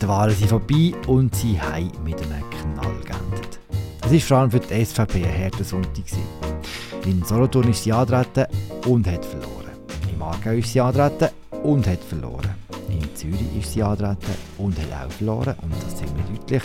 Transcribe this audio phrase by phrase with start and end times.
[0.00, 3.58] die Wahlen sind vorbei und sie haben mit einem Knall geendet.
[4.04, 6.04] Es war vor allem für die SVP ein harter Sonntag.
[7.04, 8.46] In Solothurn ist sie angetreten
[8.86, 9.70] und hat verloren.
[10.12, 12.54] Im Aargau ist sie angetreten und hat verloren.
[12.88, 16.62] In Zürich ist sie angetreten und hat auch verloren, und das ziemlich deutlich.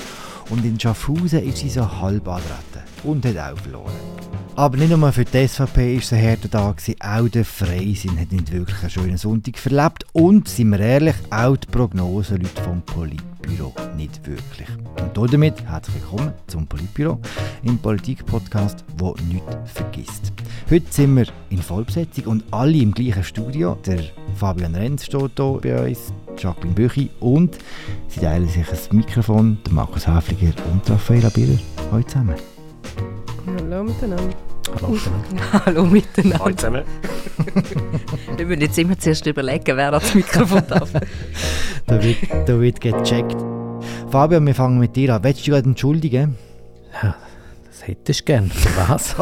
[0.50, 4.11] Und in Schaffhausen ist sie so halb angetreten und hat auch verloren.
[4.56, 8.34] Aber nicht nur für die SVP war es ein harter Tag, auch der Freisinn hat
[8.34, 13.74] nicht wirklich einen schönen Sonntag verlebt und, sind wir ehrlich, auch die Prognoseleute vom Politbüro
[13.96, 14.68] nicht wirklich.
[15.16, 17.20] Und damit herzlich willkommen zum Politbüro,
[17.64, 20.34] im Politik-Podcast, der nichts vergisst.
[20.70, 23.78] Heute sind wir in Vollbesetzung und alle im gleichen Studio.
[23.86, 24.04] Der
[24.36, 27.58] Fabian Renz steht hier bei uns, Jacqueline Büchi und
[28.10, 31.58] sie teilen sich ein Mikrofon, der Markus Häfliger und Raffaella Biller.
[31.90, 32.36] Hallo zusammen.
[33.48, 34.51] Hallo miteinander.
[34.72, 35.66] Hallo miteinander.
[35.66, 36.40] Hallo miteinander.
[36.40, 36.84] Hallo zusammen.
[38.38, 40.90] Wir müssen jetzt immer zuerst überlegen, wer das Mikrofon darf.
[41.88, 43.36] da, wird, da wird gecheckt.
[44.10, 45.24] Fabian, wir fangen mit dir an.
[45.24, 46.38] Willst du dich entschuldigen?
[47.02, 47.16] Ja,
[47.66, 48.52] das hättest du gern.
[48.52, 49.16] Für was?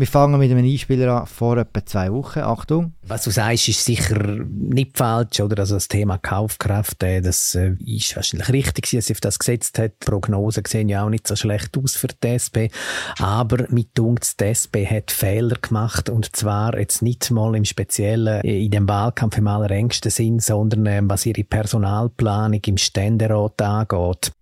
[0.00, 2.38] Wir fangen mit einem Einspieler an vor etwa zwei Wochen.
[2.38, 2.94] Achtung.
[3.06, 5.58] Was du sagst, ist sicher nicht falsch, oder?
[5.58, 9.92] Also das Thema Kaufkraft, äh, das äh, ist wahrscheinlich richtig, dass auf das gesetzt hat.
[10.00, 12.72] Die Prognosen sehen ja auch nicht so schlecht aus für die SP.
[13.18, 18.42] Aber mit dunkt die SP hat Fehler gemacht und zwar jetzt nicht mal im Speziellen
[18.42, 24.32] äh, in dem Wahlkampf im allerengsten Sinn, sondern ähm, was ihre Personalplanung im Ständerat angeht.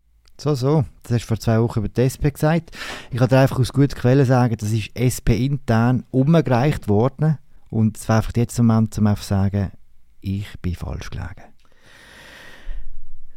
[0.40, 0.84] So, so.
[1.02, 2.70] Das hast du vor zwei Wochen über die SP gesagt.
[3.10, 7.38] Ich kann dir einfach aus guten Quellen sagen, das ist SP-intern umgereicht worden.
[7.70, 9.72] Und es war einfach jetzt der Moment, um einfach zu sagen,
[10.20, 11.42] ich bin falsch gelegen.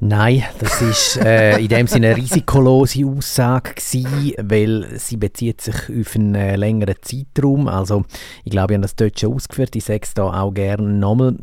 [0.03, 5.75] Nein, das ist äh, in dem Sinne eine risikolose Aussage gewesen, weil sie bezieht sich
[5.75, 7.67] auf einen äh, längeren Zeitraum.
[7.67, 8.03] Also
[8.43, 9.75] ich glaube, ich habe das dort ausgeführt.
[9.75, 11.37] Ich sage es da auch gerne nochmal.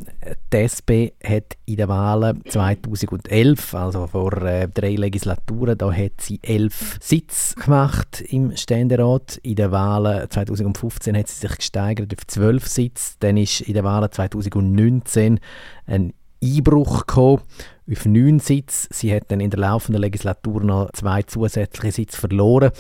[0.53, 6.41] Die SP hat in den Wahlen 2011, also vor äh, drei Legislaturen, da hat sie
[6.43, 9.39] elf Sitze gemacht im Ständerat.
[9.45, 13.15] In den Wahlen 2015 hat sie sich gesteigert auf zwölf Sitze.
[13.21, 15.39] Dann ist in den Wahlen 2019
[15.87, 17.43] ein Einbruch gekommen
[17.91, 18.89] auf neun Sitze.
[18.91, 22.71] Sie hat dann in der laufenden Legislatur noch zwei zusätzliche Sitze verloren.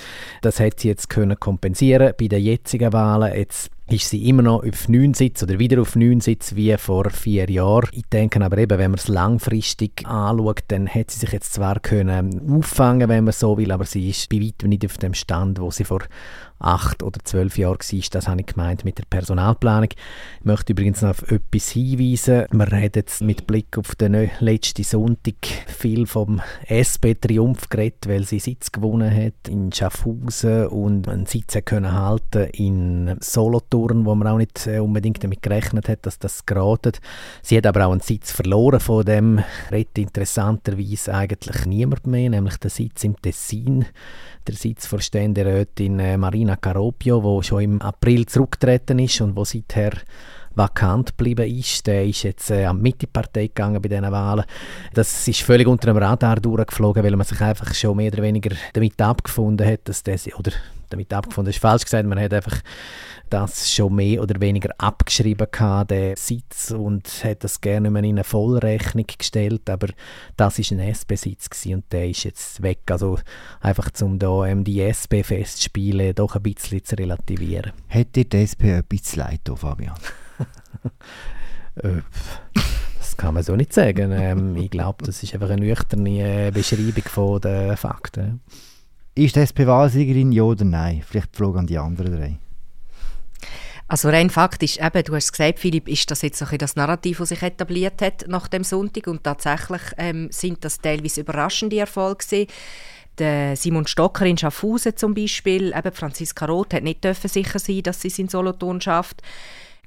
[0.42, 3.34] Das hat sie jetzt können kompensieren bei den jetzigen Wahlen.
[3.34, 7.08] Jetzt ist sie immer noch auf neun Sitze oder wieder auf neun Sitze wie vor
[7.08, 7.88] vier Jahren.
[7.92, 11.80] Ich denke aber eben, wenn man es langfristig anschaut, dann hätte sie sich jetzt zwar
[11.80, 15.58] können auffangen, wenn man so will, aber sie ist bei weitem nicht auf dem Stand,
[15.58, 16.00] wo sie vor
[16.58, 18.02] acht oder zwölf Jahren war.
[18.10, 19.90] Das habe ich gemeint mit der Personalplanung.
[19.92, 22.46] Ich möchte übrigens noch auf etwas hinweisen.
[22.50, 25.36] Wir reden jetzt mit Blick auf den letzten Sonntag
[25.66, 31.92] viel vom SP-Triumph geredet, weil sie Sitz gewonnen hat in Schaffhausen und einen Sitz können
[31.92, 37.00] halten in Solothurn, wo man auch nicht äh, unbedingt damit gerechnet hat, dass das geratet.
[37.42, 42.56] Sie hat aber auch einen Sitz verloren, von dem redet interessanterweise eigentlich niemand mehr, nämlich
[42.58, 43.86] der Sitz im Tessin
[44.48, 46.16] der Sitz der Ständerätin äh,
[46.56, 49.92] Caropio, wo schon im April zurückgetreten ist und wo seither
[50.58, 51.86] vakant geblieben ist.
[51.86, 54.44] Der ist jetzt äh, an die Mittepartei gegangen bei diesen Wahlen.
[54.92, 58.54] Das ist völlig unter dem Radar durchgeflogen, weil man sich einfach schon mehr oder weniger
[58.72, 60.52] damit abgefunden hat, dass der, oder
[60.90, 62.60] damit abgefunden ist falsch gesagt, man hat einfach
[63.30, 68.24] das schon mehr oder weniger abgeschrieben gehabt, den Sitz, und hat das gerne in eine
[68.24, 69.88] Vollrechnung gestellt, aber
[70.36, 72.80] das ist ein SP-Sitz und der ist jetzt weg.
[72.90, 73.18] Also
[73.60, 77.72] einfach um da die SP-Festspiele doch ein bisschen zu relativieren.
[77.92, 79.94] Dir die SP etwas leid, Fabian?
[81.80, 82.02] Äh,
[82.98, 84.10] das kann man so nicht sagen.
[84.10, 88.40] Ähm, ich glaube, das ist einfach eine nüchterne äh, Beschreibung der Fakten.
[89.14, 91.04] Ist die SP-Wahlsiegerin ja oder nein?
[91.06, 92.38] Vielleicht die Frage an die anderen drei.
[93.90, 97.18] Also rein faktisch, eben, du hast es gesagt, Philipp, ist das jetzt so das Narrativ,
[97.18, 102.26] das sich etabliert hat nach dem Sonntag und tatsächlich ähm, sind das teilweise überraschende Erfolge
[102.26, 102.46] gewesen.
[103.16, 108.02] Der Simon Stocker in Schaffhausen zum Beispiel, eben Franziska Roth hat nicht sicher sein, dass
[108.02, 109.22] sie es in Solothurn schafft.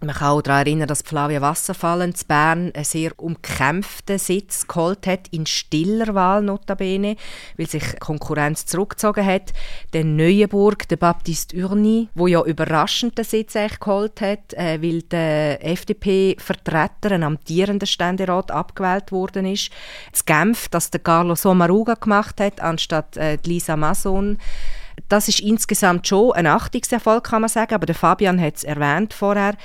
[0.04, 5.06] Man kann auch daran erinnern, dass Flavia Wasserfall in Bern einen sehr umkämpften Sitz geholt
[5.06, 7.18] hat, in stiller Wahl notabene,
[7.56, 9.54] weil sich Konkurrenz zurückgezogen hat.
[9.94, 15.64] Der Neuenburg, der Baptiste Urni, wo ja überraschend den Sitz geholt hat, äh, weil der
[15.64, 19.70] FDP-Vertreter, ein amtierender Ständerat, abgewählt worden ist.
[20.12, 24.40] Das Genf, das der Carlos Sommaruga gemacht hat, anstatt äh, Lisa Mason.
[25.10, 29.14] Das ist insgesamt schon ein Achtungserfolg, kann man sagen, aber der Fabian hat es erwähnt
[29.14, 29.56] vorher.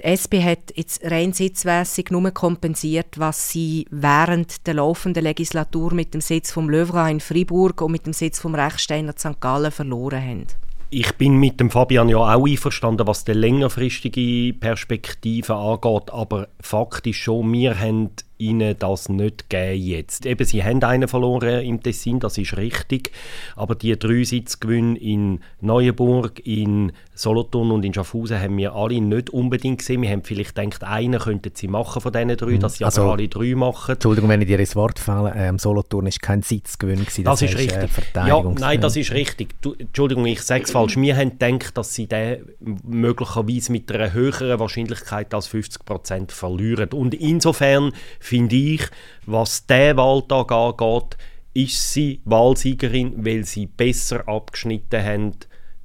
[0.00, 6.14] Die SP hat jetzt rein sitzmässig nur kompensiert, was sie während der laufenden Legislatur mit
[6.14, 9.40] dem Sitz vom Löwra in Fribourg und mit dem Sitz vom Rechsteiner St.
[9.40, 10.46] Gallen verloren haben.
[10.94, 17.06] Ich bin mit dem Fabian ja auch einverstanden, was die längerfristige Perspektive angeht, aber Fakt
[17.06, 18.10] ist schon, wir haben
[18.42, 20.26] ihnen das nicht geben jetzt.
[20.26, 23.12] Eben, sie haben einen verloren im Tessin, das ist richtig,
[23.56, 29.30] aber die drei Sitzgewinne in Neuenburg, in Solothurn und in Schaffhausen haben wir alle nicht
[29.30, 30.02] unbedingt gesehen.
[30.02, 32.60] Wir haben vielleicht gedacht, einen könnten sie machen von diesen drei, mhm.
[32.60, 33.92] dass sie also, aber alle drei machen.
[33.92, 37.50] Entschuldigung, wenn ich dir ins Wort falle, ähm, Solothurn ist kein Sitzgewinn gewesen, das, das
[37.50, 37.90] ist richtig.
[38.14, 39.60] Äh, ja, nein, das ist richtig.
[39.60, 40.96] Du, Entschuldigung, ich sage es falsch.
[40.96, 42.44] Wir haben gedacht, dass sie den
[42.82, 46.90] möglicherweise mit einer höheren Wahrscheinlichkeit als 50 Prozent verlieren.
[46.92, 47.92] Und insofern
[48.32, 48.82] finde ich,
[49.26, 51.18] was diesen Wahltag angeht,
[51.52, 55.32] ist sie Wahlsiegerin, weil sie besser abgeschnitten haben,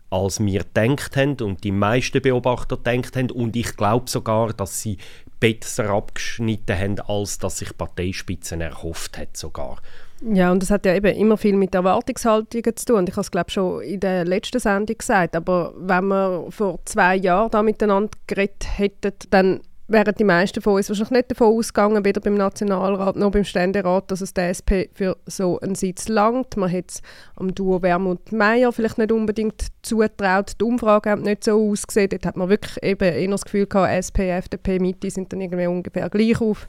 [0.09, 3.31] als wir gedacht haben und die meisten Beobachter gedacht haben.
[3.31, 4.97] Und ich glaube sogar, dass sie
[5.41, 9.81] besser abgeschnitten haben, als dass sich Parteispitzen erhofft hat sogar.
[10.21, 12.95] Ja, und das hat ja eben immer viel mit Erwartungshaltungen zu tun.
[12.99, 15.35] Und ich habe es, glaube schon in der letzten Sendung gesagt.
[15.35, 20.75] Aber wenn wir vor zwei Jahren da miteinander geredet hätten, dann wären die meisten von
[20.75, 24.91] uns wahrscheinlich nicht davon ausgegangen, weder beim Nationalrat noch beim Ständerat, dass es der SP
[24.93, 26.57] für so einen Sitz langt.
[26.57, 27.01] Man hätte es
[27.35, 30.53] am Duo Wermut Meyer vielleicht nicht unbedingt zutraut.
[30.59, 32.09] Die Umfragen haben nicht so ausgesehen.
[32.09, 35.67] Dort hat man wirklich eben eher das Gefühl gehabt, SP, FDP, Mitte sind dann irgendwie
[35.67, 36.67] ungefähr gleich auf.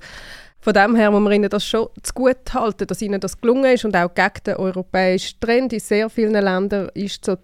[0.61, 3.73] Von dem her muss man ihnen das schon zu gut halten, dass ihnen das gelungen
[3.73, 5.73] ist und auch gegen den europäischen Trend.
[5.73, 7.37] In sehr vielen Ländern ist die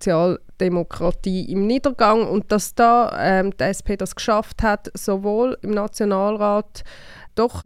[0.55, 6.85] Sozialdemokratie im Niedergang und dass da ähm, die SP das geschafft hat, sowohl im Nationalrat
[7.35, 7.65] doch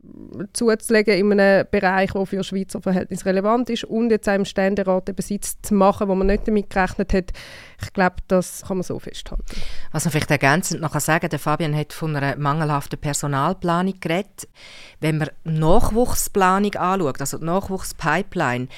[0.55, 5.11] zuzulegen in einem Bereich, der für Schweizer Verhältnisse relevant ist und jetzt auch im Ständerat
[5.11, 7.33] eben Sitz zu machen, wo man nicht damit gerechnet hat.
[7.83, 9.45] Ich glaube, das kann man so festhalten.
[9.93, 14.49] Was man vielleicht ergänzend noch sagen der Fabian hat von einer mangelhaften Personalplanung geredet.
[15.01, 18.69] Wenn man Nachwuchsplanung anschaut, also die Nachwuchspipeline,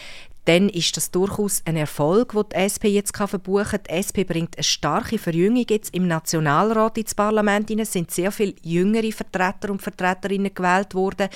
[0.47, 3.83] dann ist das durchaus ein Erfolg, den die SP jetzt verbuchen kann.
[3.89, 8.55] Die SP bringt eine starke Verjüngung jetzt im Nationalrat ins Parlament Es sind sehr viele
[8.63, 11.29] jüngere Vertreter und Vertreterinnen gewählt worden.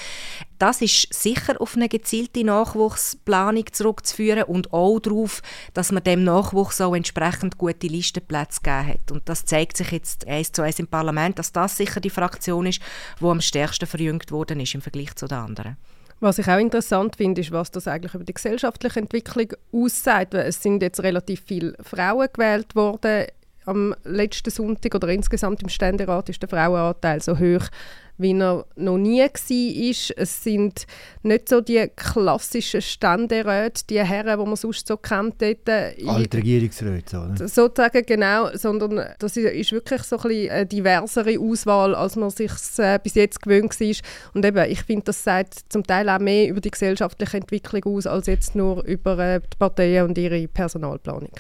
[0.58, 5.42] Das ist sicher auf eine gezielte Nachwuchsplanung zurückzuführen und auch darauf,
[5.74, 9.12] dass man dem Nachwuchs auch entsprechend gute Listenplätze gegeben hat.
[9.12, 12.66] Und das zeigt sich jetzt eins zu eins im Parlament, dass das sicher die Fraktion
[12.66, 12.80] ist,
[13.20, 15.76] die am stärksten verjüngt worden ist im Vergleich zu den anderen.
[16.20, 20.34] Was ich auch interessant finde, ist, was das eigentlich über die gesellschaftliche Entwicklung aussagt.
[20.34, 23.26] Es sind jetzt relativ viele Frauen gewählt worden
[23.66, 27.68] am letzten Sonntag oder insgesamt im Ständerat ist der Frauenanteil so hoch
[28.16, 30.16] wie er noch nie war.
[30.16, 30.86] Es sind
[31.22, 35.42] nicht so die klassischen Ständeräte, die Herren, die man sonst so kennt.
[35.42, 37.48] Dort, Alte Regierungsräte, oder?
[37.48, 38.50] Sozusagen, genau.
[38.54, 43.42] Sondern das ist wirklich so ein eine diversere Auswahl, als man sich äh, bis jetzt
[43.42, 43.96] gewöhnt war.
[44.34, 48.06] Und eben, ich finde, das sagt zum Teil auch mehr über die gesellschaftliche Entwicklung aus,
[48.06, 51.32] als jetzt nur über äh, die Parteien und ihre Personalplanung.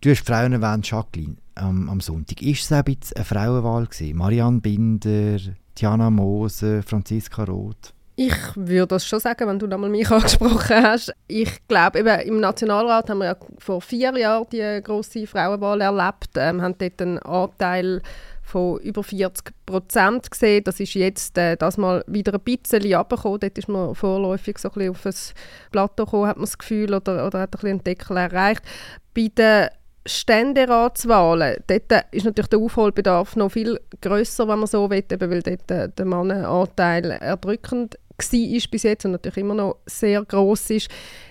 [0.00, 2.42] Du hast Frauen erwähnt, Jacqueline, ähm, am Sonntag.
[2.42, 4.16] Ist es ein bisschen eine Frauenwahl gewesen?
[4.16, 5.38] Marianne Binder,
[5.74, 7.94] Tiana Mose, Franziska Roth?
[8.14, 11.12] Ich würde das schon sagen, wenn du nochmal mich angesprochen hast.
[11.28, 16.30] Ich glaube, eben im Nationalrat haben wir ja vor vier Jahren die große Frauenwahl erlebt,
[16.36, 18.02] ähm, haben dort einen Anteil
[18.42, 20.62] von über 40 Prozent gesehen.
[20.64, 23.40] Das ist jetzt äh, das mal wieder ein bisschen abgekommen.
[23.40, 26.94] Dort ist man vorläufig so ein bisschen auf ein Plateau gekommen, hat man das Gefühl,
[26.94, 28.62] oder, oder hat ein bisschen einen Deckel erreicht.
[29.14, 29.68] Bei den
[30.06, 35.42] Ständeratswahlen, dort ist natürlich der Aufholbedarf noch viel größer, wenn man so will, eben weil
[35.42, 40.88] dort der, der Mannenanteil erdrückend war bis jetzt und natürlich immer noch sehr groß ist.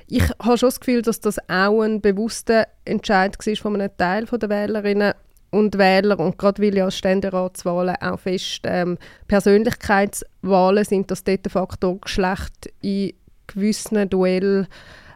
[0.08, 4.26] Ich habe schon das Gefühl, dass das auch ein bewusster Entscheid war von einem Teil
[4.26, 5.14] der Wählerinnen
[5.52, 8.98] und Wähler und gerade weil ja Ständeratswahlen auch fest ähm,
[9.28, 13.14] Persönlichkeitswahlen sind, dass dort der Faktor Geschlecht in
[13.48, 14.68] gewissen Duellen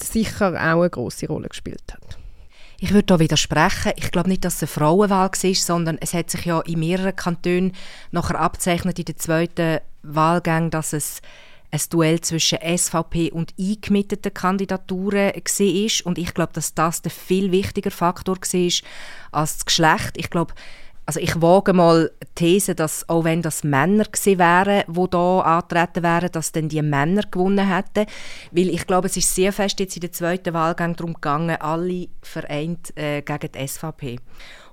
[0.01, 2.18] sicher auch eine große Rolle gespielt hat.
[2.81, 3.91] Ich würde da widersprechen.
[3.97, 7.15] Ich glaube nicht, dass es eine Frauenwahl war, sondern es hat sich ja in mehreren
[7.15, 7.73] Kantonen
[8.11, 11.21] nachher abzeichnet in der zweiten Wahlgang, dass es
[11.71, 16.05] ein Duell zwischen SVP und eingemitteten Kandidaturen war.
[16.05, 18.71] Und ich glaube, dass das der viel wichtiger Faktor war
[19.31, 20.13] als das Geschlecht.
[20.15, 20.53] Ich glaube,
[21.09, 25.19] also ich wage mal die These, dass auch wenn das Männer gewesen wären, die hier
[25.43, 28.05] antreten wären, dass dann die Männer gewonnen hätten.
[28.51, 32.09] Weil ich glaube, es ist sehr fest jetzt in der zweiten Wahlgang darum gegangen, alle
[32.21, 34.19] vereint äh, gegen die SVP.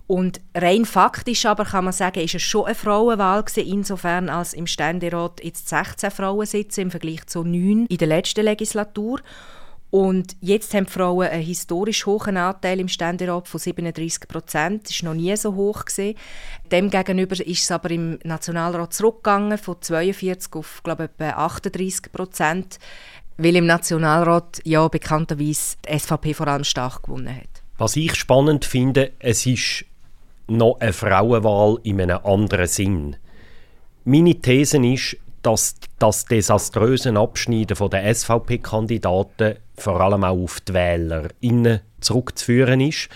[0.06, 4.52] Und rein faktisch aber kann man sagen, ist es schon eine Frauenwahl gewesen, insofern als
[4.52, 9.20] im Ständerat jetzt 16 Frauen sitzen im Vergleich zu 9 in der letzten Legislatur.
[9.90, 14.88] Und jetzt haben die Frauen einen historisch hohen Anteil im Ständerat von 37 Prozent.
[14.88, 15.84] Das war noch nie so hoch.
[15.84, 16.16] Gewesen.
[16.70, 22.78] Demgegenüber ist es aber im Nationalrat zurückgegangen, von 42 auf glaube etwa 38 Prozent,
[23.36, 27.62] weil im Nationalrat ja bekannterweise die SVP vor allem stark gewonnen hat.
[27.78, 29.84] Was ich spannend finde, es ist
[30.48, 33.16] noch eine Frauenwahl in einem anderen Sinn.
[34.04, 41.28] Meine These ist, dass das desaströse Abschneiden der SVP-Kandidaten vor allem auch auf die Wähler
[42.00, 43.08] zurückzuführen ist.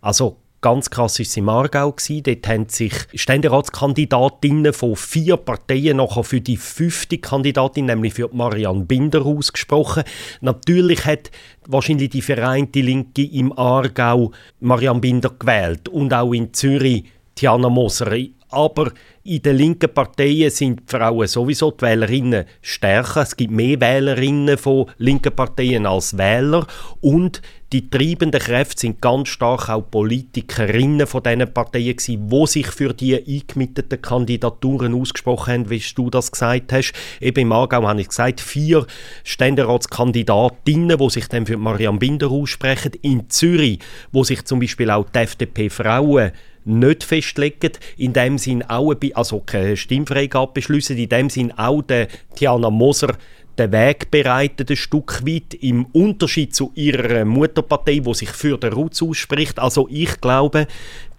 [0.00, 1.94] Also Ganz krass war es im Aargau.
[2.08, 8.84] Dort haben sich Ständeratskandidatinnen von vier Parteien nachher für die fünfte Kandidatin, nämlich für Marianne
[8.84, 10.02] Binder, ausgesprochen.
[10.40, 11.30] Natürlich hat
[11.68, 17.04] wahrscheinlich die Vereinte Linke im Aargau Marianne Binder gewählt und auch in Zürich
[17.36, 18.16] Tiana Moser.
[18.56, 18.90] Aber
[19.22, 23.20] in den linken Parteien sind die Frauen sowieso die Wählerinnen stärker.
[23.20, 26.66] Es gibt mehr Wählerinnen von linken Parteien als Wähler.
[27.02, 27.42] Und
[27.74, 32.94] die treibenden Kräfte sind ganz stark auch Politikerinnen von diesen Parteien gewesen, die sich für
[32.94, 36.94] die eingemieteten Kandidaturen ausgesprochen haben, wie du das gesagt hast.
[37.20, 38.86] Eben im Aargau habe ich gesagt, vier
[39.24, 42.92] Ständeratskandidatinnen, die sich dann für Marianne Binder aussprechen.
[43.02, 43.80] In Zürich,
[44.12, 46.32] wo sich zum Beispiel auch die FDP-Frauen
[46.66, 52.08] nicht festlegen, in dem Sinn auch, also keine Stimmfreigabe beschließen, in dem Sinn auch der
[52.34, 53.16] Tiana Moser
[53.58, 58.72] den Weg bereitet, ein Stück weit, im Unterschied zu ihrer Mutterpartei, wo sich für den
[58.72, 59.58] Rutz ausspricht.
[59.58, 60.66] Also ich glaube,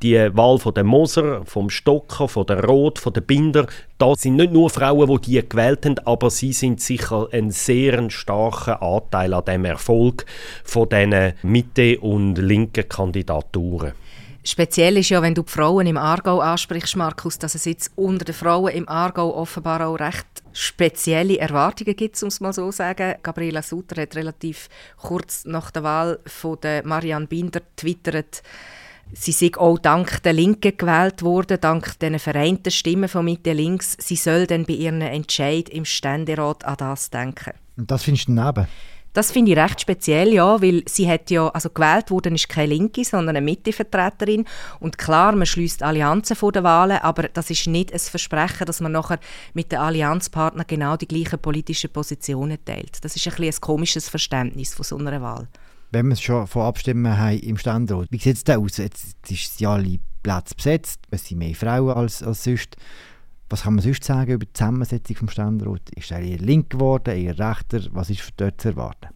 [0.01, 3.66] die Wahl von der Moser, vom Stocker, von der Roth, von der Binder,
[3.98, 8.10] da sind nicht nur Frauen, die die gewählt haben, aber sie sind sicher ein sehr
[8.10, 10.25] starker Anteil an dem Erfolg
[10.63, 13.94] von diesen Mitte- und linken Kandidaturen.
[14.48, 18.24] Speziell ist ja, wenn du die Frauen im Aargau ansprichst, Markus, dass es jetzt unter
[18.24, 22.77] den Frauen im Aargau offenbar auch recht spezielle Erwartungen gibt, um es mal so zu
[22.77, 23.16] sagen.
[23.22, 28.42] Gabriela Sutter hat relativ kurz nach der Wahl von Marianne Binder twittert,
[29.12, 33.98] sie sei auch dank der Linken gewählt worden, dank den vereinten Stimmen von Mitte links.
[34.00, 37.51] Sie soll dann bei ihren Entscheid im Ständerat an das denken.
[37.75, 38.68] Und das findest du daneben?
[39.13, 42.73] Das finde ich recht speziell, ja, weil sie hat ja, also gewählt worden ist keine
[42.73, 44.45] Linke, sondern eine Mittevertreterin
[44.79, 48.79] und klar, man schließt Allianzen vor den Wahlen, aber das ist nicht ein Versprechen, dass
[48.79, 49.19] man nachher
[49.53, 53.03] mit den Allianzpartnern genau die gleichen politischen Positionen teilt.
[53.03, 55.47] Das ist ein, ein komisches Verständnis von so einer Wahl.
[55.91, 58.77] Wenn wir es schon von Abstimmen haben im Ständerat, wie sieht es da aus?
[58.77, 62.75] Jetzt sind alle Plätze besetzt, es sind mehr Frauen als, als sonst.
[63.50, 65.92] Was kann man sonst sagen über die Zusammensetzung des Ständerats?
[65.96, 67.82] Ist er eher link geworden, eher rechter?
[67.92, 69.08] Was ist dort zu erwarten?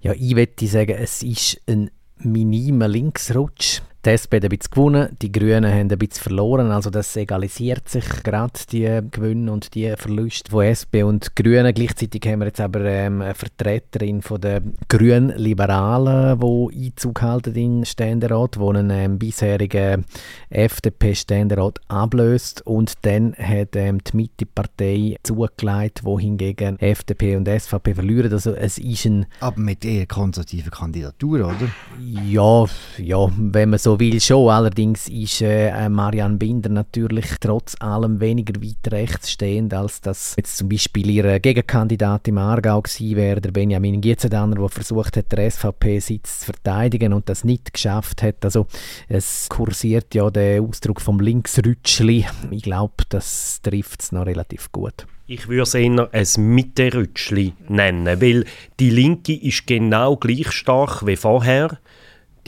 [0.00, 3.80] Ja, ich würde sagen, es ist ein minimer Linksrutsch.
[4.04, 6.70] Die SP hat ein bisschen gewonnen, die Grünen haben ein bisschen verloren.
[6.70, 11.74] Also das egalisiert sich gerade die Gewinne und die Verluste von SP und Grünen.
[11.74, 17.78] Gleichzeitig haben wir jetzt aber ähm, eine Vertreterin von der Grünen-Liberalen, die Einzug halten in
[17.78, 20.04] den Ständerat, die einen ähm, bisherigen
[20.50, 22.64] FDP-Ständerat ablöst.
[22.64, 28.32] Und dann hat ähm, die Mitte-Partei zugelegt, wo hingegen FDP und SVP verlieren.
[28.32, 29.26] Also es ist ein...
[29.40, 31.68] Aber mit eher konservativen Kandidatur, oder?
[32.00, 32.64] Ja,
[32.96, 34.50] ja, wenn man so will schon.
[34.50, 40.56] Allerdings ist äh, Marianne Binder natürlich trotz allem weniger weit rechts stehend, als das jetzt
[40.56, 45.50] zum Beispiel ihre Gegenkandidat im Aargau gewesen wäre, der Benjamin Gietzedaner, der versucht hat, der
[45.50, 48.44] SVP-Sitz zu verteidigen und das nicht geschafft hat.
[48.44, 48.66] Also
[49.08, 52.26] es kursiert ja der Ausdruck vom Linksrütschli.
[52.50, 55.06] Ich glaube, das trifft es noch relativ gut.
[55.26, 58.44] Ich würde es eher ein Mitterrütschli nennen, weil
[58.80, 61.78] die Linke ist genau gleich stark wie vorher.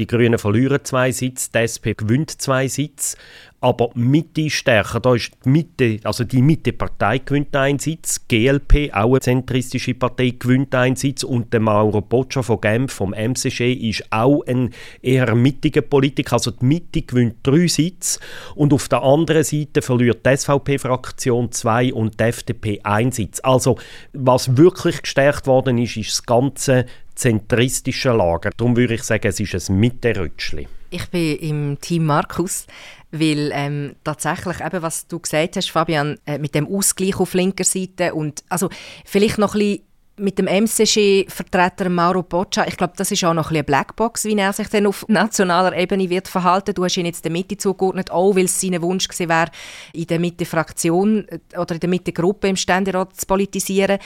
[0.01, 3.19] Die Grünen verlieren zwei Sitze, die SP gewinnt zwei Sitze.
[3.61, 4.99] Aber Mitte ist stärker.
[4.99, 10.31] Da ist die Mitte, also die Mitte-Partei gewinnt einen Sitz, GLP, auch eine zentristische Partei,
[10.39, 14.71] gewinnt einen Sitz und der Mauro Boccia von Genf, vom MCG, ist auch ein
[15.03, 16.37] eher mittiger Politiker.
[16.37, 18.21] Also die Mitte gewinnt drei Sitze
[18.55, 23.41] und auf der anderen Seite verliert die SVP-Fraktion zwei und die FDP einen Sitz.
[23.41, 23.77] Also
[24.15, 26.87] was wirklich gestärkt worden ist, ist das ganze
[27.21, 28.51] zentristische Lager.
[28.57, 30.67] Darum würde ich sagen, es ist ein Mitte-Rütschli.
[30.91, 32.67] Ich bin im Team Markus,
[33.13, 37.65] weil ähm, tatsächlich eben, was du gesagt hast, Fabian, äh, mit dem Ausgleich auf linker
[37.65, 38.71] Seite und also
[39.05, 39.90] vielleicht noch ein bisschen
[40.21, 44.37] mit dem MCG-Vertreter Mauro Boccia, ich glaube, das ist auch noch ein eine Blackbox, wie
[44.37, 46.75] er sich dann auf nationaler Ebene wird verhalten.
[46.75, 49.51] Du hast ihn jetzt der Mitte zugeordnet, auch weil es sein Wunsch gewesen wäre,
[49.93, 53.99] in der Mitte-Fraktion äh, oder in der Mitte-Gruppe im Ständerat zu politisieren.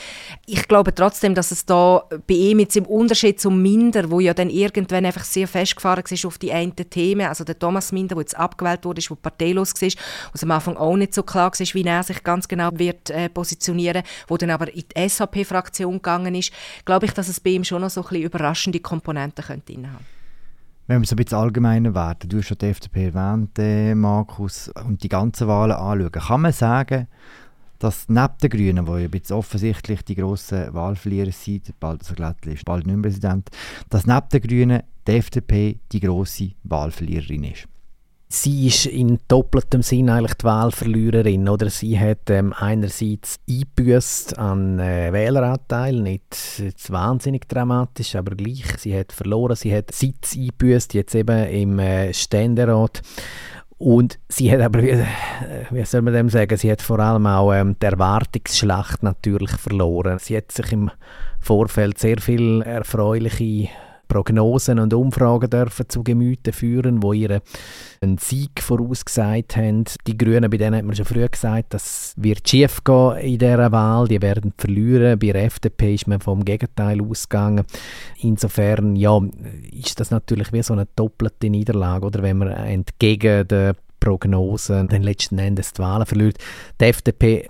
[0.45, 4.33] Ich glaube trotzdem, dass es da bei ihm jetzt im Unterschied zum Minder, wo ja
[4.33, 8.21] dann irgendwann einfach sehr festgefahren war auf die einen Themen, also der Thomas Minder, der
[8.21, 9.89] jetzt abgewählt wurde, der parteilos war,
[10.31, 13.29] was am Anfang auch nicht so klar war, wie er sich ganz genau wird äh,
[13.29, 16.53] positionieren, wo dann aber in die SHP-Fraktion gegangen ist,
[16.85, 20.05] glaube ich, dass es bei ihm schon noch so ein bisschen überraschende Komponenten könnte haben.
[20.87, 24.69] Wenn wir so ein bisschen allgemeiner werden, du hast schon die FDP erwähnt, äh, Markus,
[24.85, 27.07] und die ganzen Wahlen anschauen, kann man sagen,
[27.79, 32.53] dass neben den Grünen, die ja jetzt offensichtlich die grossen Wahlverlierer sind, bald also Glättli
[32.53, 33.49] ist bald nicht mehr Präsident,
[33.89, 37.67] dass neben den Grünen die FDP die grosse Wahlverliererin ist?
[38.41, 41.47] Sie ist in doppeltem Sinn eigentlich die Wahlverliererin.
[41.47, 41.69] Oder?
[41.69, 48.65] Sie hat ähm, einerseits eingebüßt an äh, Wähleranteil, nicht jetzt wahnsinnig dramatisch, aber gleich.
[48.77, 53.01] Sie hat verloren, sie hat Sitz eingebüßt, jetzt eben im äh, Ständerat.
[53.77, 55.03] Und sie hat aber, wie,
[55.71, 60.19] wie soll man dem sagen, sie hat vor allem auch ähm, die Erwartungsschlacht natürlich verloren.
[60.19, 60.91] Sie hat sich im
[61.39, 63.67] Vorfeld sehr viel erfreuliche
[64.07, 67.41] Prognosen und Umfragen dürfen zu Gemüte führen, wo ihre
[68.01, 69.85] einen Sieg vorausgesagt haben.
[70.07, 73.71] Die Grünen, bei denen hat man schon früh gesagt, das wird schief gehen in dieser
[73.71, 75.19] Wahl, die werden verlieren.
[75.19, 77.65] Bei der FDP ist man vom Gegenteil ausgegangen.
[78.21, 79.19] Insofern, ja,
[79.71, 85.01] ist das natürlich wie so eine doppelte Niederlage, oder wenn man entgegen der Prognosen den
[85.01, 86.37] letzten Endes die Wahlen verliert.
[86.79, 87.47] Die FDP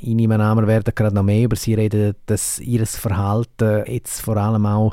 [0.00, 4.36] in ihrem Namen werden gerade noch mehr über sie reden, dass ihr Verhalten jetzt vor
[4.36, 4.92] allem auch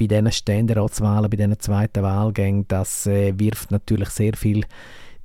[0.00, 4.64] bei diesen Ständeratswahlen, bei diesen zweiten Wahlgängen, das äh, wirft natürlich sehr viel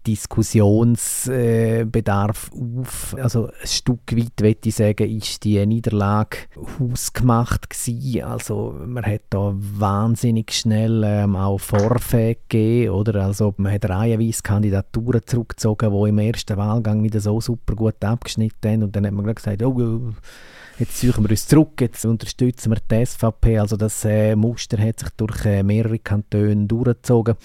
[0.06, 3.16] Diskussionsbedarf äh, auf.
[3.20, 6.38] Also ein Stück weit, würde ich sagen, ist die Niederlage
[6.80, 8.24] hausgemacht gewesen.
[8.24, 13.26] Also man hat da wahnsinnig schnell ähm, auch Vorfälle gegeben, oder?
[13.26, 18.72] Also man hat reihenweise Kandidaturen zurückgezogen, die im ersten Wahlgang nicht so super gut abgeschnitten
[18.72, 20.14] haben und dann hat man gesagt, oh, oh
[20.80, 23.60] jetzt suchen wir uns zurück, jetzt unterstützen wir die SVP.
[23.60, 27.36] Also das äh, Muster hat sich durch äh, mehrere Kantone durchgezogen.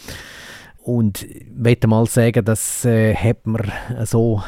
[0.83, 3.71] Und ich mal sagen, das äh, hat man
[4.05, 4.43] so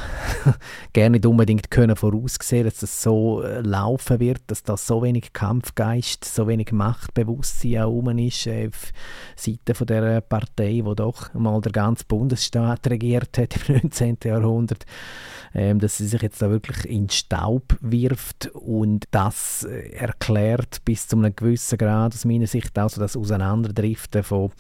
[0.95, 5.35] gerne nicht unbedingt können voraussehen, dass das so äh, laufen wird, dass da so wenig
[5.35, 8.93] Kampfgeist, so wenig Machtbewusstsein auch rum ist äh, auf
[9.37, 14.17] Seite von der Partei, die doch mal der ganze Bundesstaat regiert hat im 19.
[14.25, 14.87] Jahrhundert
[15.55, 21.09] ähm, dass sie sich jetzt da wirklich in Staub wirft und das äh, erklärt bis
[21.09, 24.51] zu einem gewissen Grad aus meiner Sicht also das Auseinanderdriften von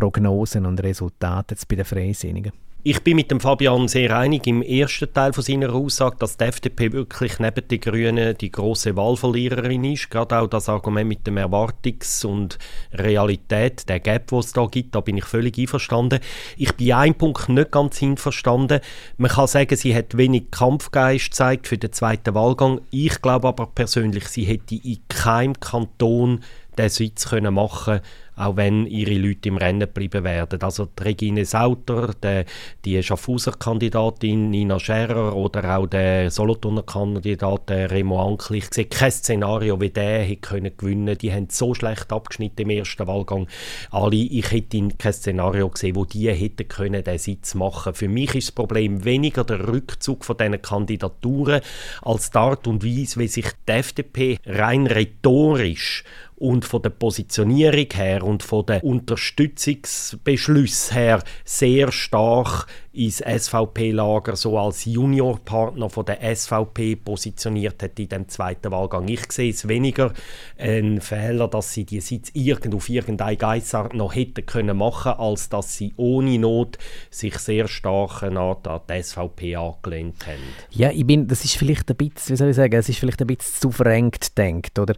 [0.00, 2.52] Prognosen und Resultaten jetzt bei den Freisinnigen.
[2.82, 6.44] Ich bin mit dem Fabian sehr einig im ersten Teil von seiner Aussage, dass die
[6.44, 10.08] FDP wirklich neben den Grünen die große Wahlverliererin ist.
[10.10, 12.58] Gerade auch das Argument mit dem Erwartungs- und
[12.94, 16.20] Realität, der Gap, den es da gibt, da bin ich völlig einverstanden.
[16.56, 18.80] Ich bin einen Punkt nicht ganz einverstanden.
[19.18, 22.80] Man kann sagen, sie hat wenig Kampfgeist gezeigt für den zweiten Wahlgang.
[22.90, 26.40] Ich glaube aber persönlich, sie hätte in keinem Kanton
[26.78, 28.00] den Sitz können machen
[28.40, 30.62] auch wenn ihre Leute im Rennen bleiben werden.
[30.62, 32.44] Also die Regine Sauter, die,
[32.84, 38.58] die Schaffhauser-Kandidatin Nina Scherer oder auch der Solothurner Kandidat Remo Ankli.
[38.58, 43.06] Ich sehe kein Szenario, wie der hätte können Die haben so schlecht abgeschnitten im ersten
[43.06, 43.46] Wahlgang.
[43.90, 47.94] Alle, ich hätte kein Szenario gesehen, wo die hätten können den Sitz machen.
[47.94, 51.60] Für mich ist das Problem weniger der Rückzug von diesen Kandidaturen
[52.02, 56.04] als die Art und Weise, wie sich die FDP rein rhetorisch
[56.40, 64.58] und von der Positionierung her und von den Unterstützungsbeschlüssen her sehr stark ins SVP-Lager so
[64.58, 69.06] als Juniorpartner von der SVP positioniert hat in dem zweiten Wahlgang.
[69.06, 70.12] Ich sehe es weniger
[70.58, 75.48] ein Fehler, dass sie die Sitz irgend auf irgendeine Geissart noch hätten können machen, als
[75.48, 76.78] dass sie ohne Not
[77.10, 78.56] sich sehr stark an
[78.88, 80.42] die SVP angelehnt haben.
[80.70, 83.20] Ja, ich bin, das ist vielleicht ein bisschen, wie soll ich sagen, es ist vielleicht
[83.20, 84.94] ein bisschen zu verrenkt denkt, oder?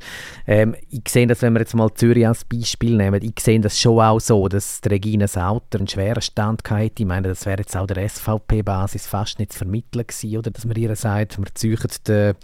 [0.47, 3.79] Ähm, ich sehe das, wenn wir jetzt mal Zürich als Beispiel nehmen, ich sehe das
[3.79, 6.93] schon auch so, dass Regina Sauter einen schweren Stand hatte.
[6.99, 10.51] Ich meine, das wäre jetzt auch auch der SVP-Basis fast nicht zu vermitteln gewesen, oder?
[10.51, 12.35] Dass man ihr sagt, wir ziehen den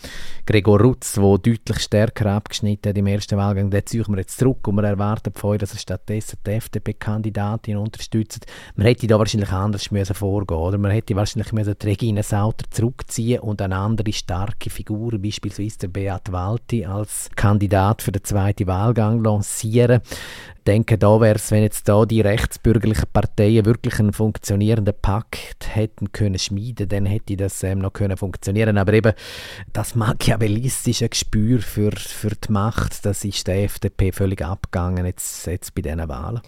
[0.46, 4.66] Gregor Rutz, der deutlich stärker abgeschnitten hat im ersten Wahlgang, den ziehen wir jetzt zurück
[4.68, 8.46] und wir erwarten von euch, dass er stattdessen die FDP-Kandidatin unterstützt.
[8.77, 10.79] Man hätte da wahrscheinlich anders müssen vorgehen oder?
[10.79, 15.88] Man hätte wahrscheinlich müssen die Regine Sauter zurückziehen und eine andere starke Figur, beispielsweise der
[15.88, 20.01] Beat Walti, als Kandidat für den zweiten Wahlgang lancieren
[20.68, 26.12] denke, da wäre es, wenn jetzt da die rechtsbürgerlichen Parteien wirklich einen funktionierenden Pakt hätten
[26.12, 28.76] können schmieden, dann hätte das ähm, noch können funktionieren.
[28.76, 29.14] Aber eben
[29.72, 35.74] das machiavellistische Gespür für, für die Macht, das ist der FDP völlig abgegangen jetzt, jetzt
[35.74, 36.42] bei diesen Wahlen.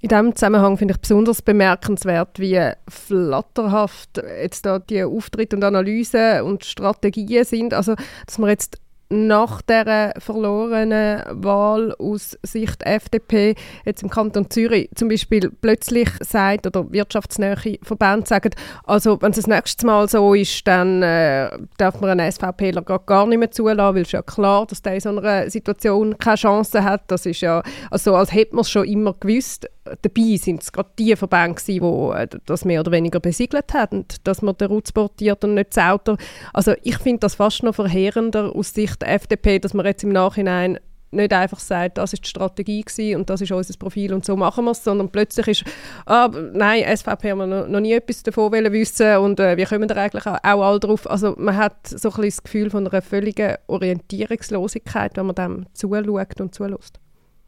[0.00, 6.42] In diesem Zusammenhang finde ich besonders bemerkenswert, wie flatterhaft jetzt da die Auftritte und Analysen
[6.42, 7.74] und Strategien sind.
[7.74, 7.94] Also,
[8.26, 8.80] dass man jetzt
[9.10, 16.66] nach der verlorenen Wahl aus Sicht FDP jetzt im Kanton Zürich zum Beispiel plötzlich sagt
[16.66, 18.50] oder wirtschaftsnähe Verbände sagen,
[18.84, 23.26] also wenn es das nächste Mal so ist, dann äh, darf man einen SVPler gar
[23.26, 26.84] nicht mehr zulassen, weil es ja klar, dass der in so einer Situation keine Chance
[26.84, 27.02] hat.
[27.08, 29.68] Das ist ja also als hätte man es schon immer gewusst
[30.02, 34.42] dabei sind es gerade die Verbände die äh, das mehr oder weniger besiegelt haben, dass
[34.42, 36.16] man den Rutz portiert und nicht das Auto.
[36.52, 40.10] Also ich finde das fast noch verheerender aus Sicht der FDP, dass man jetzt im
[40.10, 40.78] Nachhinein
[41.12, 44.36] nicht einfach sagt, das ist die Strategie gewesen und das ist unser Profil und so
[44.36, 45.64] machen wir es, sondern plötzlich ist,
[46.06, 49.88] ah, nein, SVP haben wir noch, noch nie etwas davon wissen und äh, wie kommen
[49.88, 51.10] da eigentlich auch, auch alle drauf.
[51.10, 56.40] Also man hat so ein das Gefühl von einer völligen Orientierungslosigkeit, wenn man dem zuschaut
[56.40, 57.00] und zulässt.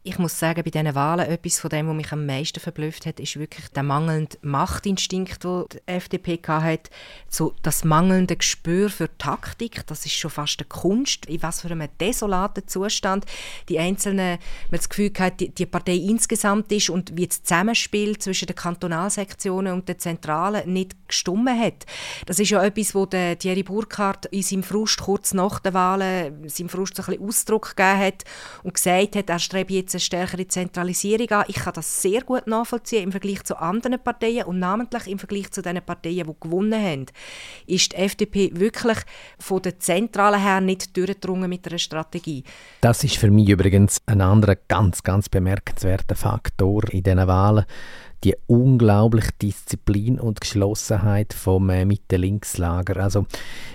[0.04, 3.20] Ich muss sagen, bei diesen Wahlen, etwas von dem, was mich am meisten verblüfft hat,
[3.20, 6.90] ist wirklich der mangelnde Machtinstinkt, den die FDP hatte.
[7.28, 11.26] So das mangelnde Gespür für Taktik, das ist schon fast eine Kunst.
[11.26, 13.26] In was für einem desolaten Zustand
[13.68, 14.38] die einzelnen,
[14.72, 18.56] man das Gefühl hat, die, die Partei insgesamt ist und wie das Zusammenspiel zwischen den
[18.56, 21.86] Kantonalsektionen und den Zentralen nicht gestummen hat.
[22.26, 26.48] Das ist ja etwas, wo der Thierry Burkhardt in seinem Frust kurz nach den Wahlen,
[26.48, 28.24] seinem Frust ein bisschen Ausdruck gegeben hat
[28.64, 31.44] und gesagt hat, er strebe jetzt jetzt eine stärkere Zentralisierung an.
[31.48, 35.50] Ich kann das sehr gut nachvollziehen im Vergleich zu anderen Parteien und namentlich im Vergleich
[35.50, 37.06] zu den Parteien, die gewonnen haben.
[37.66, 38.98] Ist die FDP wirklich
[39.38, 42.44] von der Zentralen her nicht durchgedrungen mit einer Strategie?
[42.80, 47.64] Das ist für mich übrigens ein anderer ganz, ganz bemerkenswerter Faktor in diesen Wahlen
[48.24, 53.02] die unglaubliche Disziplin und Geschlossenheit vom äh, Mitte-Links-Lager.
[53.02, 53.26] Also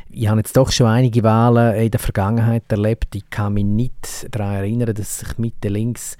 [0.10, 3.13] ich habe jetzt doch schon einige Wahlen in der Vergangenheit erlebt.
[3.15, 6.17] Ich kann mich nicht daran erinnern, dass sich Mitte-Links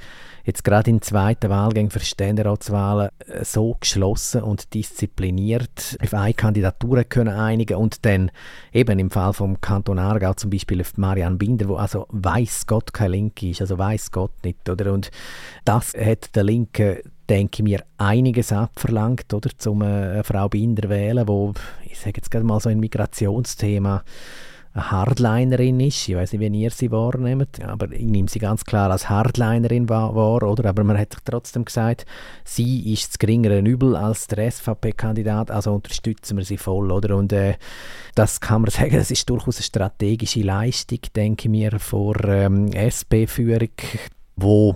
[0.48, 7.04] jetzt gerade in zweiten Wahlgängen für Ständeratswahlen äh, so geschlossen und diszipliniert auf eine Kandidatur
[7.04, 8.32] können einigen und dann
[8.74, 12.94] eben im Fall vom Kanton Aargau zum Beispiel auf Marianne Binder, wo also weiß Gott
[12.94, 14.94] kein Linke ist, also weiß Gott nicht, oder?
[14.94, 15.12] Und
[15.66, 21.54] das hat der Linke denke mir, einiges abverlangt, oder, um eine Frau Binder wählen, wo,
[21.86, 24.04] ich sage jetzt gerade mal so ein Migrationsthema,
[24.78, 26.08] eine Hardlinerin ist.
[26.08, 29.90] Ich weiß nicht, wie ihr sie wahrnehmt, aber ich nehme sie ganz klar als Hardlinerin
[29.90, 30.70] wahr, oder?
[30.70, 32.06] Aber man hat sich trotzdem gesagt,
[32.44, 37.16] sie ist das geringere Übel als der SVP-Kandidat, also unterstützen wir sie voll, oder?
[37.16, 37.56] Und äh,
[38.16, 42.72] das kann man sagen, das ist durchaus eine strategische Leistung, denke ich mir, vor ähm,
[42.74, 43.70] SP-Führung,
[44.36, 44.76] wo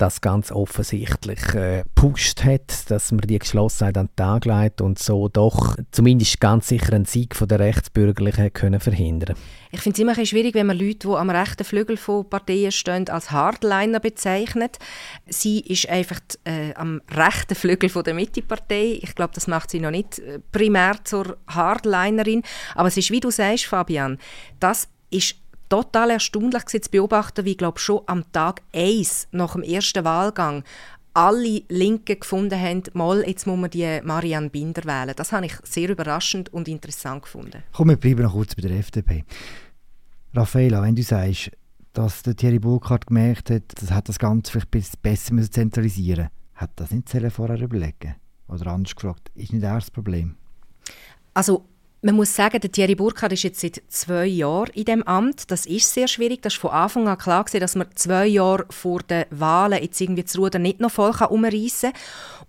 [0.00, 1.82] das ganz offensichtlich äh,
[2.44, 6.94] hat, dass man die Geschlossenheit an den Tag legt und so doch zumindest ganz sicher
[6.94, 9.36] einen Sieg von der Rechtsbürgerlichen können verhindern
[9.70, 12.72] Ich finde es immer ein schwierig, wenn man Leute, die am rechten Flügel von Parteien
[12.72, 14.78] stehen, als Hardliner bezeichnet.
[15.28, 18.98] Sie ist einfach äh, am rechten Flügel von der Mitte-Partei.
[19.02, 22.42] Ich glaube, das macht sie noch nicht äh, primär zur Hardlinerin.
[22.74, 24.18] Aber es ist, wie du sagst, Fabian,
[24.58, 25.39] das ist
[25.70, 30.62] total erstaunlich zu beobachten, wie glaube schon am Tag 1 nach dem ersten Wahlgang
[31.14, 35.14] alle Linken gefunden haben, mal, jetzt muss man die Marianne Binder wählen.
[35.16, 37.62] Das habe ich sehr überraschend und interessant gefunden.
[37.72, 39.24] Komm, wir bleiben noch kurz bei der FDP.
[40.34, 41.50] Raffaella, wenn du sagst,
[41.92, 46.28] dass der Thierry Burkhardt gemerkt hat, das hat das Ganze vielleicht besser zentralisieren
[46.60, 50.36] hat das nicht vorher überlegen Oder anders gefragt, ist nicht das Problem?
[51.32, 51.64] Also
[52.02, 55.50] man muss sagen, der Thierry Burkhardt ist jetzt seit zwei Jahren in dem Amt.
[55.50, 56.40] Das ist sehr schwierig.
[56.40, 60.22] Das ist von Anfang an klar dass man zwei Jahre vor den Wahlen jetzt irgendwie
[60.22, 62.00] das Ruder nicht noch voll umreißen kann.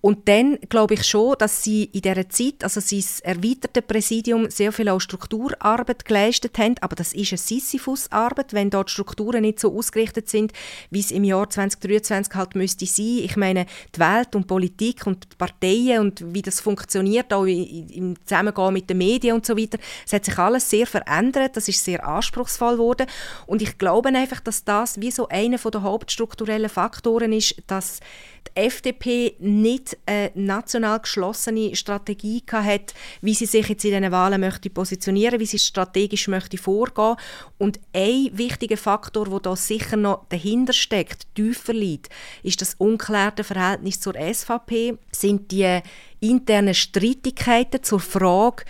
[0.02, 4.72] Und dann glaube ich schon, dass sie in dieser Zeit, also sein erweiterte Präsidium, sehr
[4.72, 6.76] viel auch Strukturarbeit geleistet haben.
[6.82, 10.54] Aber das ist eine Sisyphus-Arbeit, wenn dort Strukturen nicht so ausgerichtet sind,
[10.90, 13.20] wie es im Jahr 2023 halt müsste sein.
[13.24, 18.16] Ich meine, die Welt und Politik und die Parteien und wie das funktioniert, auch im
[18.26, 19.80] Zusammengehen mit den Medien und so weiter.
[20.06, 23.08] Es hat sich alles sehr verändert, das ist sehr anspruchsvoll geworden
[23.48, 28.00] und ich glaube einfach, dass das wie so einer der hauptstrukturellen Faktoren ist, dass
[28.48, 34.42] die FDP nicht eine national geschlossene Strategie hat, wie sie sich jetzt in diesen Wahlen
[34.42, 37.16] möchte positionieren, wie sie strategisch möchte vorgehen.
[37.58, 42.10] Und ein wichtiger Faktor, der da sicher noch dahinter steckt, tiefer liegt,
[42.44, 45.80] ist das unklärte Verhältnis zur SVP, sind die
[46.20, 48.64] internen Streitigkeiten zur Frage,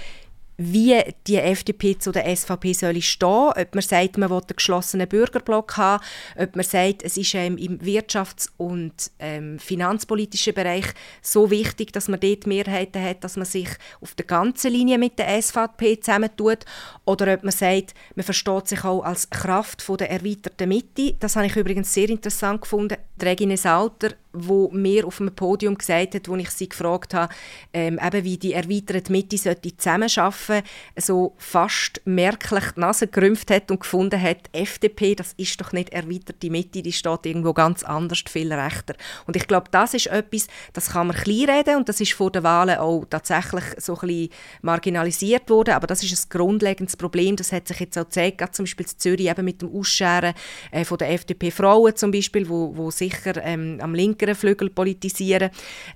[0.57, 5.07] wie die FDP zu der SVP soll stehen ob man sagt, man will einen geschlossenen
[5.07, 6.03] Bürgerblock haben,
[6.37, 10.85] ob man sagt, es ist ähm, im wirtschafts- und ähm, finanzpolitischen Bereich
[11.21, 13.69] so wichtig, dass man dort Mehrheiten hat, dass man sich
[14.01, 16.59] auf der ganzen Linie mit der SVP zusammentut,
[17.05, 21.15] oder ob man sagt, man versteht sich auch als Kraft von der erweiterten Mitte.
[21.19, 22.97] Das habe ich übrigens sehr interessant gefunden.
[23.25, 27.33] Regine Sauter wo mir auf dem Podium gesagt hat, wo ich sie gefragt habe,
[27.73, 33.71] ähm, eben wie die erweiterte Mitte sollte zusammenarbeiten, so fast merklich die Nase gerümpft hat
[33.71, 38.23] und gefunden hat, FDP, das ist doch nicht erweiterte Mitte, die steht irgendwo ganz anders,
[38.29, 38.95] viel rechter.
[39.27, 42.43] Und ich glaube, das ist etwas, das kann man kleinreden und das ist vor den
[42.43, 44.29] Wahlen auch tatsächlich so ein bisschen
[44.61, 48.51] marginalisiert worden, aber das ist ein grundlegendes Problem, das hat sich jetzt auch gezeigt, gerade
[48.51, 50.33] zum Beispiel in Zürich eben mit dem Ausscheren
[50.71, 55.49] äh, von der FDP-Frauen zum Beispiel, wo, wo sicher ähm, am linkeren Flügel politisieren.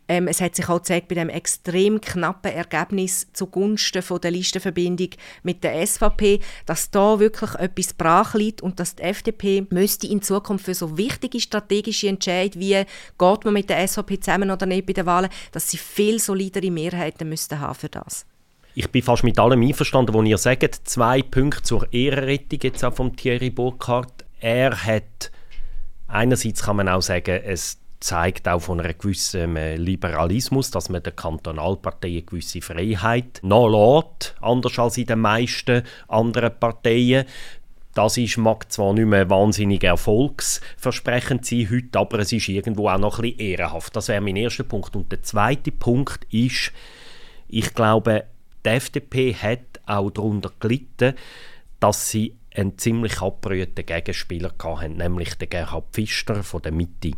[0.07, 5.09] Ähm, es hat sich auch gezeigt bei dem extrem knappen Ergebnis zugunsten von der Listenverbindung
[5.43, 10.21] mit der SVP, dass da wirklich etwas brach liegt und dass die FDP müsste in
[10.21, 12.85] Zukunft für so wichtige strategische Entscheidungen wie
[13.17, 16.71] geht man mit der SVP zusammen oder nicht bei den Wahlen, dass sie viel solidere
[16.71, 18.25] Mehrheiten müssten haben für das.
[18.75, 20.81] Ich bin fast mit allem einverstanden, was ihr sagt.
[20.83, 24.25] Zwei Punkte zur Ehrenrettung jetzt auch von Thierry Burkhardt.
[24.39, 25.31] Er hat,
[26.07, 31.01] einerseits kann man auch sagen, es zeigt auch von einem gewissen äh, Liberalismus, dass man
[31.01, 37.25] den Kantonalparteien gewisse Freiheit nachlässt, anders als in den meisten anderen Parteien.
[37.95, 42.99] Das ist, mag zwar nicht mehr wahnsinnig erfolgsversprechend sein heute, aber es ist irgendwo auch
[42.99, 43.95] noch ein bisschen ehrenhaft.
[43.95, 44.95] Das wäre mein erster Punkt.
[44.95, 46.73] Und der zweite Punkt ist,
[47.47, 48.25] ich glaube,
[48.65, 51.13] die FDP hat auch darunter gelitten,
[51.79, 57.11] dass sie einen ziemlich abgerührten Gegenspieler hatten, nämlich den Gerhard Pfister von der Mitte.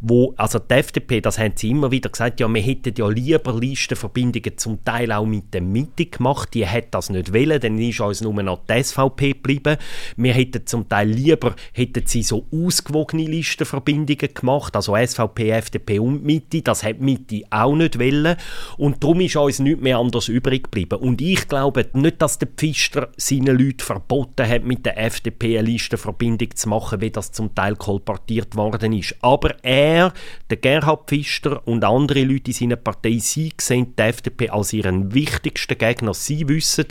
[0.00, 3.58] Wo, also die FDP, das haben sie immer wieder gesagt, ja, wir hätten ja lieber
[3.58, 8.00] Listenverbindungen zum Teil auch mit der Mitte gemacht, die hat das nicht wollen, dann ist
[8.00, 9.76] uns nur noch die SVP geblieben.
[10.16, 16.24] Wir hätten zum Teil lieber, hätten sie so ausgewogene Listenverbindungen gemacht, also SVP, FDP und
[16.24, 18.36] Mitte, das hat Mitte auch nicht wollen
[18.78, 20.98] und darum ist uns nichts mehr anders übrig geblieben.
[20.98, 25.68] Und ich glaube nicht, dass der Pfister seinen Leuten verboten hat, mit der FDP eine
[25.68, 29.14] Listenverbindung zu machen, wie das zum Teil kolportiert worden ist.
[29.20, 30.14] Aber er,
[30.48, 35.12] der Gerhard Pfister und andere Leute in seiner Partei, sie sehen die FDP als ihren
[35.12, 36.14] wichtigsten Gegner.
[36.14, 36.86] Sie wissen,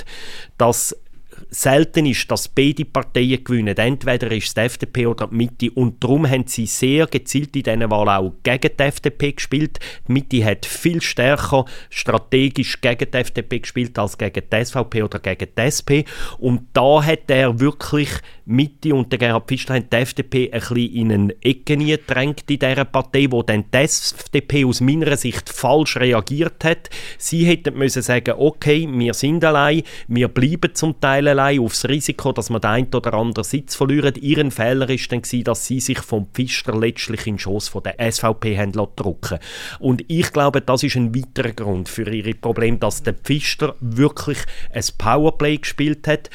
[0.59, 0.95] dass
[1.49, 3.75] selten ist, dass beide Parteien gewinnen.
[3.77, 5.71] Entweder ist es die FDP oder die Mitte.
[5.71, 9.79] Und darum haben sie sehr gezielt in diesen Wahlen auch gegen die FDP gespielt.
[10.07, 15.19] Die Mitte hat viel stärker strategisch gegen die FDP gespielt als gegen die SVP oder
[15.19, 15.91] gegen die SP.
[16.37, 18.09] Und da hat er wirklich
[18.51, 22.59] Mitte und der Gerhard Pfister haben die FDP ein bisschen in eine Ecke gedrängt in
[22.59, 26.89] dieser Partei, wo dann die FDP aus meiner Sicht falsch reagiert hat.
[27.17, 32.31] Sie hätten müssen sagen, okay, wir sind allein, wir bleiben zum Teil allein aufs Risiko,
[32.33, 34.15] dass wir den einen oder anderen Sitz verlieren.
[34.15, 37.83] Ihren Fehler ist dann gewesen, dass sie sich vom Pfister letztlich in den Schoss von
[37.83, 39.39] der SVP haben drücken
[39.79, 44.39] Und ich glaube, das ist ein weiterer Grund für ihre Probleme, dass der Pfister wirklich
[44.73, 46.29] ein Powerplay gespielt hat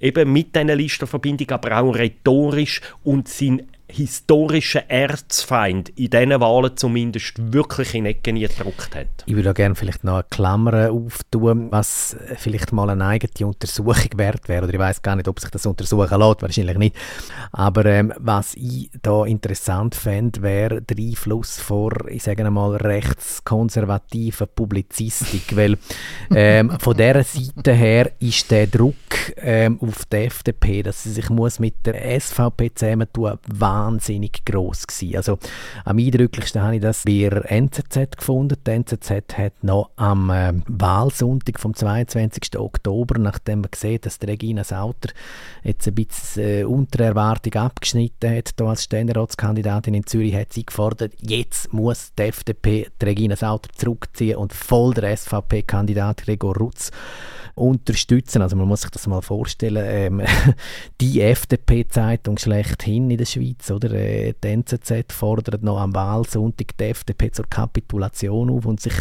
[0.00, 7.52] eben mit diesen Listenverbindungen, aber auch rhetorisch und sein historischen Erzfeind in diesen Wahlen zumindest
[7.52, 9.06] wirklich in Ecken gedruckt hat.
[9.26, 14.48] Ich würde gerne vielleicht noch eine Klammer auftun, was vielleicht mal eine eigene Untersuchung wert
[14.48, 14.64] wäre.
[14.64, 16.96] Oder ich weiß gar nicht, ob sich das untersuchen lässt, wahrscheinlich nicht.
[17.52, 24.48] Aber ähm, was ich da interessant fände, wäre der Einfluss vor, ich sage mal, rechtskonservativen
[24.54, 25.56] Publizistik.
[25.60, 25.78] weil
[26.34, 28.94] ähm, von dieser Seite her ist der Druck
[29.36, 34.86] ähm, auf die FDP, dass sie sich muss mit der SVP zusammentun muss, wahnsinnig groß
[34.86, 35.16] gewesen.
[35.16, 35.38] Also
[35.84, 38.56] am eindrücklichsten habe ich das bei der NZZ gefunden.
[38.66, 42.58] Die NZZ hat noch am äh, Wahlsonntag vom 22.
[42.58, 45.10] Oktober, nachdem man gesehen dass Regina Sauter
[45.62, 50.64] jetzt ein bisschen äh, unter Erwartung abgeschnitten hat, da als Ständeratskandidatin in Zürich, hat sie
[50.64, 56.90] gefordert, jetzt muss die FDP die Regina Sauter zurückziehen und voll der SVP-Kandidat Gregor Rutz
[57.54, 58.42] unterstützen.
[58.42, 60.22] Also man muss sich das mal vorstellen, ähm,
[61.00, 63.92] die FDP-Zeitung schlechthin in der Schweiz, oder?
[63.92, 68.94] Äh, die NZZ fordert noch am Wahlsonntag die FDP zur Kapitulation auf und sich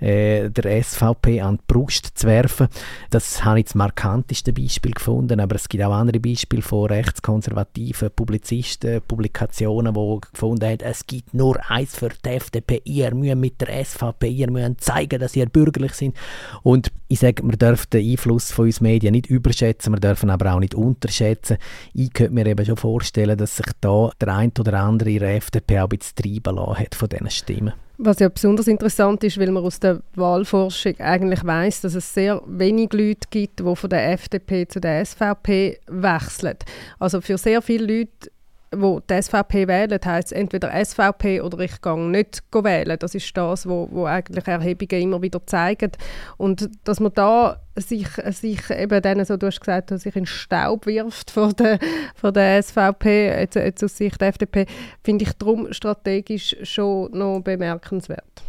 [0.00, 2.68] äh, der SVP an die Brust zu werfen.
[3.10, 8.10] Das habe ich das markanteste Beispiel gefunden, aber es gibt auch andere Beispiele von rechtskonservativen
[8.10, 13.60] Publizisten, Publikationen, die gefunden haben, es gibt nur eins für die FDP, ihr müsst mit
[13.60, 16.16] der SVP, ihr müsst zeigen, dass ihr bürgerlich sind.
[16.62, 20.54] Und ich sage, man darf den Einfluss von uns Medien nicht überschätzen, wir dürfen aber
[20.54, 21.58] auch nicht unterschätzen.
[21.94, 25.36] Ich könnte mir eben schon vorstellen, dass sich da der ein oder andere in der
[25.36, 27.72] FDP auch ein bisschen treiben lassen hat von diesen Stimmen.
[27.98, 32.42] Was ja besonders interessant ist, weil man aus der Wahlforschung eigentlich weiß, dass es sehr
[32.46, 36.56] wenig Leute gibt, die von der FDP zu der SVP wechseln.
[36.98, 38.31] Also für sehr viele Leute
[38.74, 42.98] wo die SVP wählen, heisst entweder SVP oder ich gehe nicht wählen.
[42.98, 45.92] Das ist das, wo, wo eigentlich Erhebungen immer wieder zeigen.
[46.36, 50.86] Und dass man da sich, sich eben denen, so du hast gesagt, sich in Staub
[50.86, 51.78] wirft von der,
[52.14, 54.66] von der SVP, jetzt, jetzt aus Sicht der FDP,
[55.04, 58.42] finde ich darum strategisch schon noch bemerkenswert.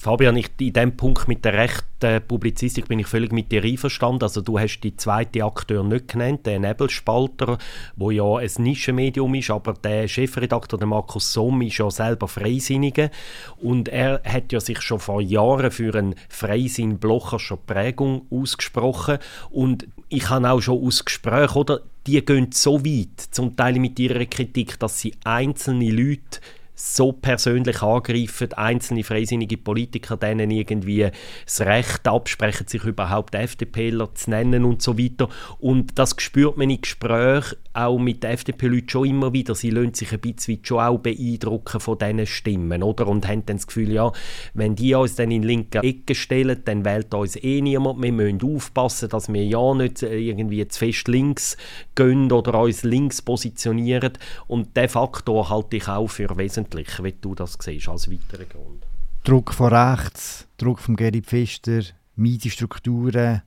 [0.00, 4.22] Fabian, ich, in dem Punkt mit der rechten Publizistik bin ich völlig mit dir einverstanden.
[4.22, 7.58] Also du hast die zweite Akteur nicht genannt, den Nebelspalter,
[7.96, 13.10] wo ja ein Nischenmedium ist, aber der Chefredakteur, der Markus Somm, ist ja selber Freisinniger.
[13.56, 19.18] Und er hat ja sich schon vor Jahren für einen Freisinn-Blocherscher Prägung ausgesprochen.
[19.50, 23.98] Und ich habe auch schon aus Gesprächen, oder, die gehen so weit, zum Teil mit
[23.98, 26.38] ihrer Kritik, dass sie einzelne Leute
[26.78, 31.10] so persönlich angreifen, einzelne freisinnige Politiker denen irgendwie
[31.44, 35.28] das Recht absprechen, sich überhaupt FDPler zu nennen und so weiter.
[35.58, 39.54] Und das spürt man in Gesprächen auch mit FDP-Leuten schon immer wieder.
[39.54, 43.06] Sie lassen sich ein bisschen schon auch beeindrucken von diesen Stimmen, oder?
[43.06, 44.12] Und haben dann das Gefühl, ja,
[44.54, 48.02] wenn die uns dann in linke Ecke stellen, dann wählt uns eh niemand.
[48.02, 51.56] Wir müssen aufpassen, dass wir ja nicht äh, irgendwie zu fest links
[51.94, 54.12] gehen oder uns links positionieren.
[54.46, 58.86] Und diesen Faktor halte ich auch für wesentlich, wie du das siehst, als weiteren Grund.
[59.24, 61.82] Druck von rechts, Druck von Gerhard Pfister,
[62.16, 63.42] Miete-Strukturen.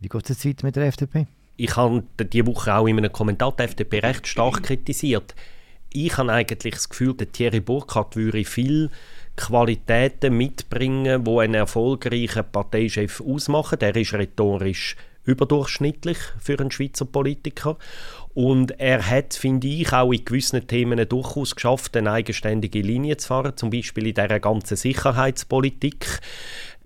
[0.00, 1.26] Wie geht es jetzt weiter mit der FDP?
[1.56, 5.34] Ich habe diese Woche auch in einem Kommentar die FDP recht stark kritisiert.
[5.92, 8.90] Ich habe eigentlich das Gefühl, der Thierry Burkhardt würde viel
[9.36, 13.78] Qualitäten mitbringen, die einen erfolgreichen Parteichef ausmachen.
[13.78, 17.76] Der ist rhetorisch überdurchschnittlich für einen Schweizer Politiker.
[18.34, 23.28] Und er hat, finde ich, auch in gewissen Themen durchaus geschafft, eine eigenständige Linie zu
[23.28, 26.20] fahren, zum Beispiel in dieser ganzen Sicherheitspolitik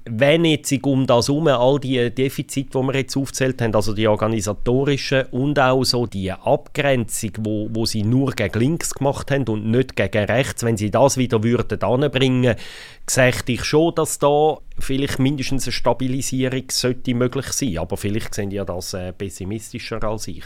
[0.09, 4.07] wenn jetzt um das herum all die Defizite, die wir jetzt aufzählt haben, also die
[4.07, 9.67] organisatorischen und auch so die Abgrenzung, wo, wo sie nur gegen links gemacht haben und
[9.67, 12.55] nicht gegen rechts, wenn sie das wieder würden anbringen,
[13.09, 17.79] sehe ich schon, dass da vielleicht mindestens eine Stabilisierung sollte möglich sein.
[17.79, 20.45] Aber vielleicht sehen die das äh, pessimistischer als ich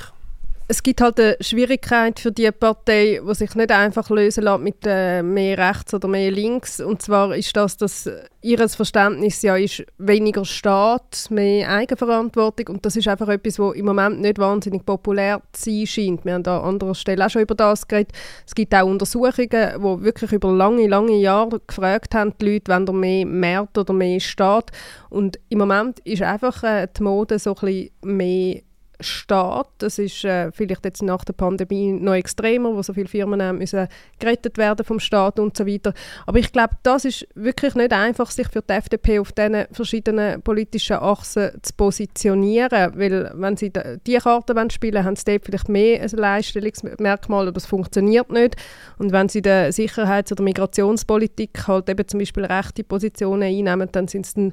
[0.70, 4.76] es gibt halt eine Schwierigkeit für die Partei, die sich nicht einfach lösen lässt mit
[4.86, 6.78] äh, mehr rechts oder mehr links.
[6.78, 8.08] Und zwar ist das, dass
[8.40, 12.76] ihr Verständnis ja ist weniger Staat, mehr Eigenverantwortung.
[12.76, 16.24] Und das ist einfach etwas, was im Moment nicht wahnsinnig populär zu sein scheint.
[16.24, 18.12] Wir haben da an anderer Stelle auch schon über das geredet.
[18.46, 22.86] Es gibt auch Untersuchungen, die wirklich über lange, lange Jahre gefragt haben, die Leute, wenn
[22.86, 24.70] ihr mehr Märkte oder mehr Staat.
[25.08, 28.60] Und im Moment ist einfach äh, die Mode so ein bisschen mehr
[29.00, 29.68] Staat.
[29.78, 33.52] Das ist äh, vielleicht jetzt nach der Pandemie noch extremer, wo so viele Firmen äh,
[33.52, 35.92] müssen gerettet werden vom Staat und so weiter.
[36.26, 40.42] Aber ich glaube, das ist wirklich nicht einfach, sich für die FDP auf diesen verschiedenen
[40.42, 43.72] politischen Achsen zu positionieren, weil wenn sie
[44.06, 48.56] die Karte wollen spielen haben sie dort vielleicht mehr ein Leistungsmerkmal, aber es funktioniert nicht.
[48.98, 54.08] Und wenn sie der Sicherheits- oder Migrationspolitik halt eben zum Beispiel rechte Positionen einnehmen, dann
[54.08, 54.52] sind es dann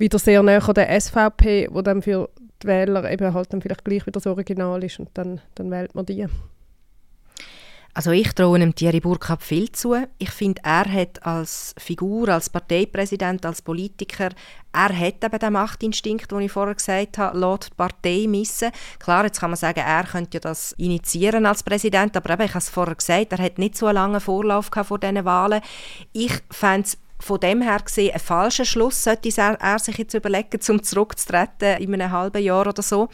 [0.00, 2.30] wieder sehr näher der SVP, wo dann für
[2.62, 5.94] die Wähler eben halt dann vielleicht gleich wieder das Original ist und dann, dann wählt
[5.94, 6.26] man die.
[7.92, 9.96] Also ich traue dem Thierry Burkhardt viel zu.
[10.18, 14.28] Ich finde, er hat als Figur, als Parteipräsident, als Politiker,
[14.72, 18.70] er hat eben den Machtinstinkt, den ich vorher gesagt habe, lässt die Partei missen.
[19.00, 22.50] Klar, jetzt kann man sagen, er könnte ja das initiieren als Präsident, aber eben, ich
[22.50, 25.60] habe es vorher gesagt, er hat nicht so einen langen Vorlauf vor diesen Wahlen.
[26.12, 30.58] Ich fände es von dem her gesehen ein falscher Schluss, sollte er sich jetzt überlegen,
[30.68, 33.08] um zurückzutreten in einem halben Jahr oder so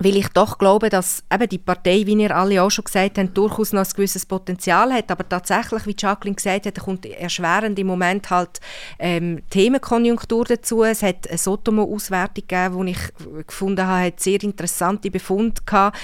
[0.00, 3.36] weil ich doch glaube, dass eben die Partei, wie ihr alle auch schon gesagt habt,
[3.36, 7.86] durchaus noch ein gewisses Potenzial hat, aber tatsächlich, wie Jacqueline gesagt hat, kommt erschwerend im
[7.86, 8.60] Moment halt
[8.98, 10.82] ähm, Themenkonjunktur dazu.
[10.82, 15.96] Es hat eine Sotomo-Auswertung gegeben, die ich gefunden habe, hat sehr interessante Befunde gehabt.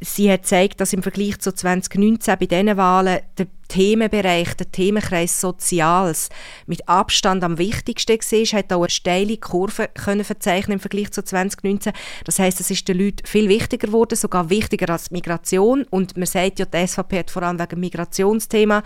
[0.00, 5.40] Sie hat gezeigt, dass im Vergleich zu 2019 bei diesen Wahlen der Themenbereich, der Themenkreis
[5.40, 6.28] Soziales
[6.66, 11.24] mit Abstand am wichtigsten war, hat auch eine steile Kurve können verzeichnen im Vergleich zu
[11.24, 11.92] 2019.
[12.24, 15.84] Das heißt, es ist den Leuten viel wichtiger geworden, sogar wichtiger als Migration.
[15.90, 18.82] Und man sagt ja, die SVP hat vor allem wegen Migrationsthema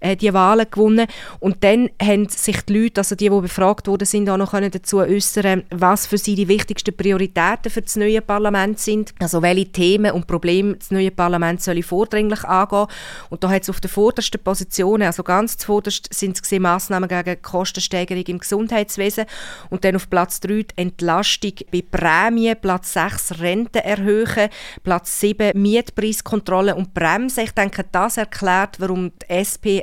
[0.00, 1.06] äh, die Wahlen gewonnen.
[1.40, 4.70] Und dann haben sich die Leute, also die, die befragt wurden, sind auch noch können
[4.70, 9.14] dazu äußern, was für sie die wichtigsten Prioritäten für das neue Parlament sind.
[9.20, 12.86] Also welche Themen und Probleme das neue Parlament soll vordringlich angehen.
[13.30, 17.42] Und da hat es auf Vor vordersten Positionen, also ganz zuvorderst sind es Massnahmen gegen
[17.42, 19.24] Kostensteigerung im Gesundheitswesen
[19.68, 24.48] und dann auf Platz 3 die Entlastung bei Prämien, Platz 6 Renten erhöhen,
[24.84, 27.42] Platz 7 Mietpreiskontrolle und Bremse.
[27.42, 29.82] Ich denke, das erklärt, warum die SP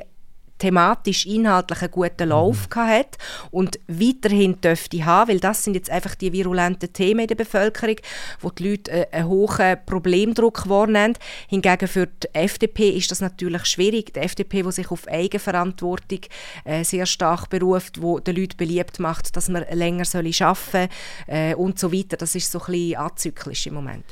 [0.64, 2.80] thematisch, inhaltlich einen guten Lauf mhm.
[2.80, 3.18] hat
[3.52, 7.98] und weiterhin dürfte haben, weil das sind jetzt einfach die virulenten Themen in der Bevölkerung,
[8.40, 11.18] wo die Leute äh, einen hohen Problemdruck wahrnehmen.
[11.50, 14.14] Hingegen für die FDP ist das natürlich schwierig.
[14.14, 16.22] Die FDP, die sich auf Eigenverantwortung
[16.64, 20.88] äh, sehr stark beruft, wo den Leuten beliebt macht, dass man länger arbeiten soll
[21.28, 22.16] äh, und so weiter.
[22.16, 24.06] Das ist so ein bisschen azyklisch im Moment.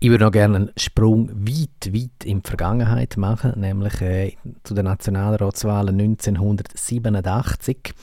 [0.00, 4.74] Ich würde noch gerne einen Sprung weit, weit in die Vergangenheit machen, nämlich äh, zu
[4.74, 7.94] den Nationalratswahlen 1987.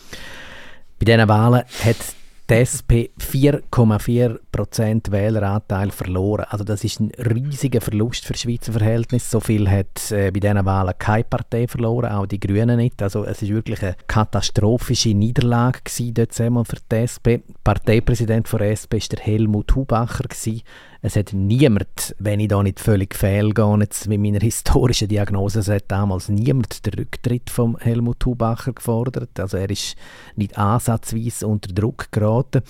[1.00, 2.16] Bei diesen Wahlen hat
[2.50, 6.46] die SP 4,4% Wähleranteil verloren.
[6.50, 9.30] Also das ist ein riesiger Verlust für Schweizer Verhältnisse.
[9.30, 13.02] So viel hat äh, bei diesen Wahlen keine Partei verloren, auch die Grünen nicht.
[13.02, 16.36] Also es ist wirklich eine katastrophische Niederlage gewesen, dort
[16.68, 17.42] für die SP.
[17.64, 20.26] Parteipräsident der SP war Helmut Hubacher.
[20.26, 20.62] Gewesen
[21.06, 25.68] Es hat niemand, wenn ich da nicht völlig fehlgehe, jetzt mit meiner historischen Diagnose, es
[25.68, 29.40] hat damals niemand den Rücktritt von Helmut Hubacher gefordert.
[29.40, 29.96] Also er ist
[30.36, 32.64] nicht ansatzweise unter Druck geraten.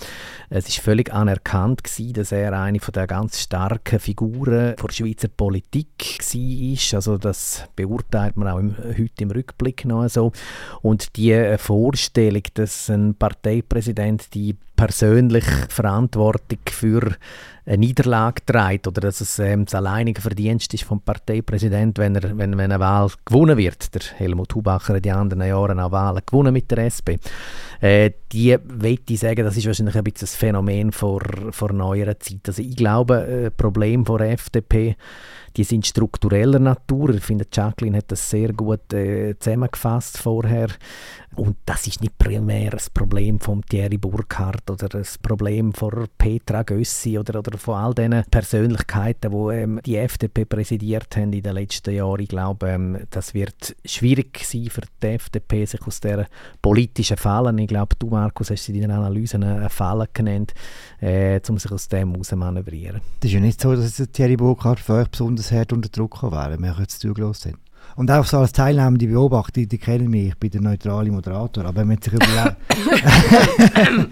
[0.50, 5.30] Es ist völlig anerkannt gewesen, dass er eine von der ganz starken Figuren der Schweizer
[5.30, 6.98] Politik war.
[6.98, 10.34] Also das beurteilt man auch im, heute im Rückblick noch so.
[10.82, 17.16] Und die Vorstellung, dass ein Parteipräsident die persönliche Verantwortung für
[17.66, 22.38] eine Niederlage trägt oder dass es ähm, das alleinige Verdienst ist vom Parteipräsident, wenn, er,
[22.38, 23.94] wenn, wenn eine Wahl gewonnen wird.
[23.96, 27.18] Der Helmut Hubacher hat in anderen Jahren auch Wahlen gewonnen mit der SP.
[27.82, 31.22] Äh, die möchte ich sagen, das ist wahrscheinlich ein bisschen ein Phänomen vor,
[31.52, 32.42] vor neuerer Zeit.
[32.48, 34.96] Also ich glaube, äh, Problem der FDP
[35.56, 37.12] die sind struktureller Natur.
[37.16, 40.68] Ich finde, Jacqueline hat das sehr gut äh, zusammengefasst vorher.
[41.36, 46.64] Und das ist nicht primär das Problem von Thierry Burkhardt oder das Problem von Petra
[46.64, 51.56] Gössi oder, oder von all diesen Persönlichkeiten, die ähm, die FDP präsidiert haben in den
[51.56, 52.22] letzten Jahren.
[52.22, 56.28] Ich glaube, ähm, das wird schwierig sein für die FDP, sich aus dieser
[56.62, 60.54] politischen Fallen, ich glaube, du Markus hast in deinen Analysen eine Falle genannt,
[61.02, 63.02] äh, um sich aus dem manövrieren.
[63.20, 66.52] Das ist ja nicht so, dass Thierry Burkhardt für euch besonders hart unter Druck wäre,
[66.52, 67.65] wenn wir jetzt zugelassen haben.
[67.96, 71.64] Und auch so als teilnehmende Beobachter, die, die kennen mich, ich bin der neutrale Moderator.
[71.64, 72.58] Aber wenn man sich überlegt,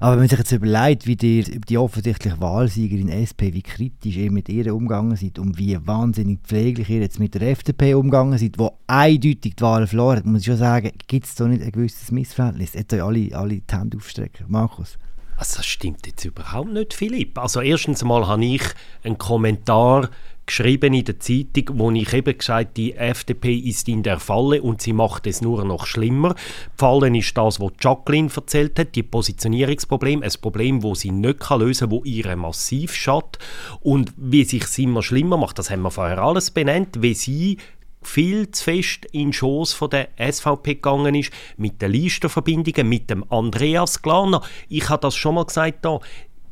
[0.00, 4.32] aber wenn man sich jetzt überlegt, wie die, die offensichtliche Wahlsiegerin SP, wie kritisch ihr
[4.32, 8.58] mit ihr umgegangen seid und wie wahnsinnig pfleglich ihr jetzt mit der FDP umgegangen seid,
[8.58, 11.72] wo eindeutig die Wahl verloren hat, muss ich schon sagen, gibt es da nicht ein
[11.72, 12.72] gewisses Missverhältnis?
[12.72, 14.46] Jetzt euch alle, alle die Hände aufstrecken.
[14.48, 14.96] Markus?
[15.36, 17.38] Also das stimmt jetzt überhaupt nicht, Philipp.
[17.38, 18.62] Also erstens einmal habe ich
[19.04, 20.08] einen Kommentar
[20.48, 24.82] geschrieben in der Zeitung, wo ich eben gesagt die FDP ist in der Falle und
[24.82, 26.34] sie macht es nur noch schlimmer.
[26.80, 31.88] Die ist das, was Jacqueline erzählt hat, die Positionierungsproblem, ein Problem, wo sie nicht lösen
[31.88, 33.38] kann, wo ihre massiv schadet
[33.80, 37.58] und wie sich es immer schlimmer macht, das haben wir vorher alles benannt, wie sie
[38.02, 43.24] viel zu fest in Schoß von der SVP gegangen ist, mit den Listenverbindungen, mit dem
[43.30, 44.42] Andreas Glaner.
[44.68, 46.00] Ich habe das schon mal gesagt da,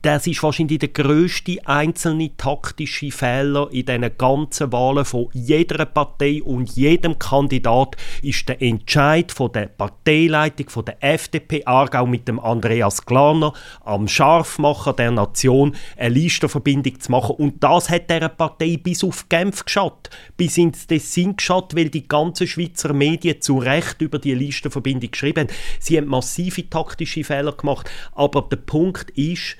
[0.06, 6.40] das ist wahrscheinlich der größte einzelne taktische Fehler in diesen ganzen Wahlen von jeder Partei
[6.44, 12.38] und jedem Kandidat ist der Entscheid von der Parteileitung von der FDP Aargau mit dem
[12.38, 13.52] Andreas Glaner
[13.84, 17.34] am Scharfmacher der Nation eine Listenverbindung zu machen.
[17.34, 22.06] Und das hat der Partei bis auf Genf geschaut, bis ins Tessin geschaut, weil die
[22.06, 25.56] ganzen Schweizer Medien zu Recht über die Listenverbindung geschrieben haben.
[25.80, 29.56] Sie haben massive taktische Fehler gemacht, aber der Punkt ist,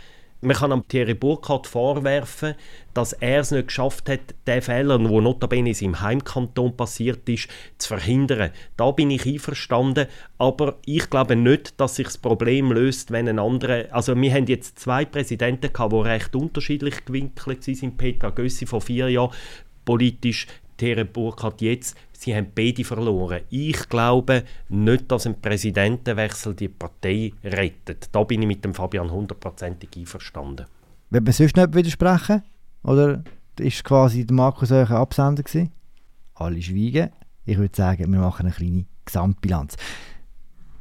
[0.46, 2.54] man kann am Thierry Burkhardt vorwerfen,
[2.94, 7.48] dass er es nicht geschafft hat, den Fehler, der notabene in seinem Heimkanton passiert ist,
[7.78, 8.52] zu verhindern.
[8.76, 10.06] Da bin ich einverstanden,
[10.38, 13.86] aber ich glaube nicht, dass sich das Problem löst, wenn ein anderer...
[13.90, 17.98] Also wir haben jetzt zwei Präsidenten gehabt, die recht unterschiedlich gewinkelt sind.
[17.98, 19.34] Petra Gössi vor vier Jahren
[19.84, 20.46] politisch,
[20.76, 23.42] Thierry Burkhardt jetzt sie haben beide verloren.
[23.50, 28.08] Ich glaube nicht, dass ein Präsidentenwechsel die Partei rettet.
[28.12, 30.66] Da bin ich mit dem Fabian hundertprozentig einverstanden.
[31.10, 32.42] Wird man sonst nicht widersprechen?
[32.82, 33.22] Oder
[33.58, 35.72] ist quasi der Markus euch ein Absender gewesen?
[36.34, 37.10] Alle schweigen.
[37.44, 39.76] Ich würde sagen, wir machen eine kleine Gesamtbilanz.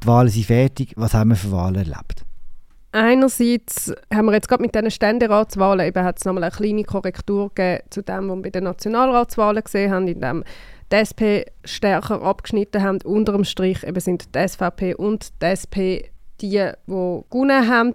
[0.03, 0.93] Die Wahlen sind fertig.
[0.95, 2.24] Was haben wir für Wahlen erlebt?
[2.95, 7.51] Einerseits haben wir jetzt gerade mit diesen Ständeratswahlen eben hat es nochmal eine kleine Korrektur
[7.53, 10.45] gegeben zu dem, was wir bei den Nationalratswahlen gesehen haben, in dem
[10.93, 13.01] die SP stärker abgeschnitten haben.
[13.03, 16.07] Unter dem Strich eben sind die SVP und die SP
[16.39, 17.93] die, die gewonnen haben,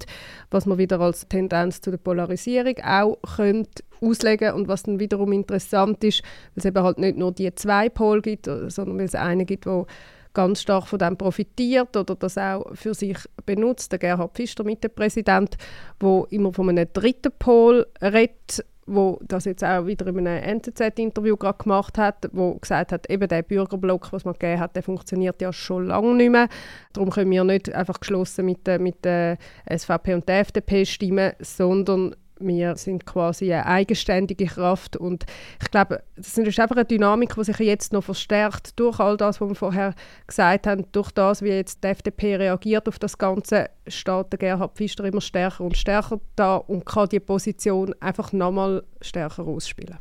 [0.50, 5.32] was man wieder als Tendenz zu der Polarisierung auch könnte auslegen und was dann wiederum
[5.32, 9.14] interessant ist, weil es eben halt nicht nur die zwei Pole gibt, sondern weil es
[9.14, 9.86] einen gibt, wo
[10.32, 13.92] ganz stark von dem profitiert oder das auch für sich benutzt.
[13.92, 15.56] Der Gerhard Pfister, Mittepräsident,
[15.98, 21.36] wo immer von einem dritten Pol redet, wo das jetzt auch wieder in einem NZZ-Interview
[21.36, 25.52] gemacht hat, wo gesagt hat, eben der Bürgerblock, was man gegeben hat, der funktioniert ja
[25.52, 26.48] schon lange nicht mehr.
[26.92, 29.38] Darum können wir nicht einfach geschlossen mit, mit der
[29.72, 35.24] SVP und der FDP stimmen, sondern wir sind quasi eine eigenständige Kraft und
[35.62, 39.40] ich glaube, das ist einfach eine Dynamik, die sich jetzt noch verstärkt durch all das,
[39.40, 39.94] was wir vorher
[40.26, 44.76] gesagt haben, durch das, wie jetzt die FDP reagiert auf das Ganze, steht der Gerhard
[44.76, 49.98] Pfister immer stärker und stärker da und kann die Position einfach nochmal stärker ausspielen.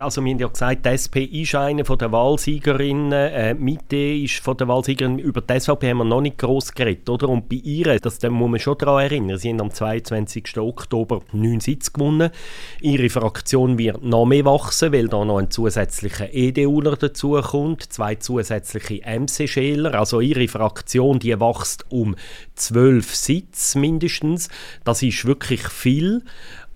[0.00, 4.56] Also wir haben ja gesagt, die SP ist eine der Wahlsiegerinnen, äh, Mitte ist von
[4.56, 7.28] der Wahlsiegerin, über die SVP haben wir noch nicht gross geredet, oder?
[7.28, 10.58] Und bei ihr, das da muss man schon daran erinnern, sie haben am 22.
[10.58, 12.30] Oktober neun Sitze gewonnen.
[12.80, 19.00] Ihre Fraktion wird noch mehr wachsen, weil da noch ein zusätzlicher EDUler dazukommt, zwei zusätzliche
[19.06, 22.16] MC-Schäler, also ihre Fraktion, die wächst um
[22.56, 24.48] zwölf Sitze mindestens.
[24.82, 26.24] Das ist wirklich viel.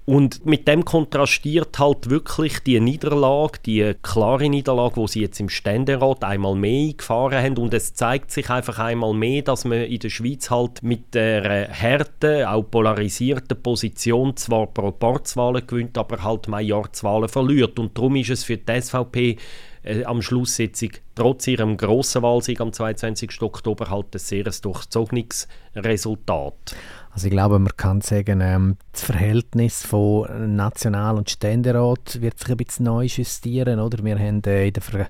[0.08, 5.50] Und mit dem kontrastiert halt wirklich die Niederlage, die klare Niederlage, wo sie jetzt im
[5.50, 7.58] Ständerat einmal mehr gefahren haben.
[7.58, 11.68] Und es zeigt sich einfach einmal mehr, dass man in der Schweiz halt mit der
[11.68, 17.78] Härte, auch polarisierten Position zwar Proporzwahlen gewinnt, aber halt Majorzwahlen verliert.
[17.78, 19.36] Und darum ist es für die SVP
[19.82, 20.82] äh, am Schluss jetzt
[21.16, 23.42] trotz ihrem grossen Wahlsieg am 22.
[23.42, 26.74] Oktober halt ein sehr durchzogenes Resultat.
[27.18, 32.48] Also ich glaube, man kann sagen, ähm, das Verhältnis von National- und Ständerat wird sich
[32.48, 33.80] ein bisschen neu justieren.
[33.80, 34.04] Oder?
[34.04, 35.06] Wir haben äh, in, der, in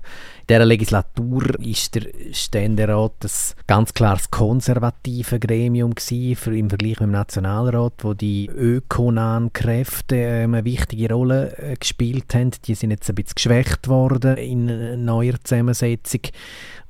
[0.49, 7.01] dieser Legislatur ist der Ständerat das ganz klar das konservative Gremium gewesen, im Vergleich mit
[7.01, 12.49] dem Nationalrat, wo die ökonahen Kräfte äh, eine wichtige Rolle äh, gespielt haben.
[12.65, 16.21] Die sind jetzt ein bisschen geschwächt worden in neuer Zusammensetzung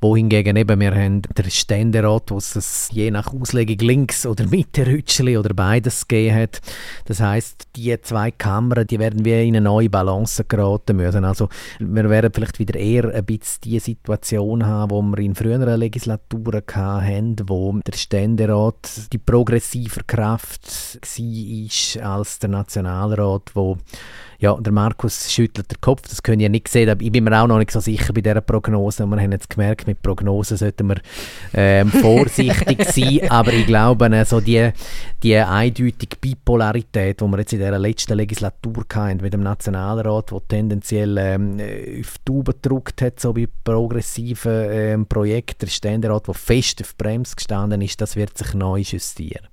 [0.02, 5.38] wohingegen eben wir haben den Ständerat, wo es je nach Auslegung links oder Mitte Rütschli
[5.38, 6.62] oder beides gegeben hat.
[7.06, 11.26] Das heißt, die zwei Kammern, die werden wir in eine neue Balance geraten müssen.
[11.26, 11.50] Also
[11.80, 16.64] wir werden vielleicht wieder eher ein bisschen die Situation haben, wo wir in früheren Legislaturen
[16.72, 23.78] hatten, wo der Ständerat die progressiver Kraft war als der Nationalrat, wo
[24.40, 27.42] ja, der Markus schüttelt den Kopf, das können ihr nicht sehen, aber ich bin mir
[27.42, 29.06] auch noch nicht so sicher bei dieser Prognose.
[29.06, 31.02] Wir haben jetzt gemerkt, mit Prognosen sollten wir
[31.54, 34.72] ähm, vorsichtig sein, aber ich glaube, äh, so die,
[35.22, 40.42] die eindeutige Bipolarität, die wir jetzt in dieser letzten Legislatur hatten, mit dem Nationalrat, der
[40.48, 41.54] tendenziell ähm,
[42.00, 46.94] auf die Tube gedrückt hat, so bei progressiven ähm, Projekten, der Ständerat, der fest auf
[46.94, 49.50] die Bremse gestanden ist, das wird sich neu justieren.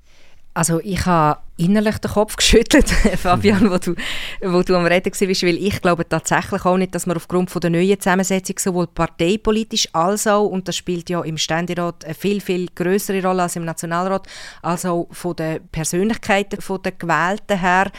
[0.56, 3.94] Also ich habe innerlich den Kopf geschüttelt, Fabian, wo du,
[4.40, 7.60] wo du am Reden warst, weil ich glaube tatsächlich auch nicht, dass man aufgrund von
[7.60, 12.40] der neuen Zusammensetzung sowohl parteipolitisch als auch, und das spielt ja im Ständerat eine viel,
[12.40, 14.26] viel größere Rolle als im Nationalrat,
[14.62, 17.92] als auch von den Persönlichkeiten der Gewählten her,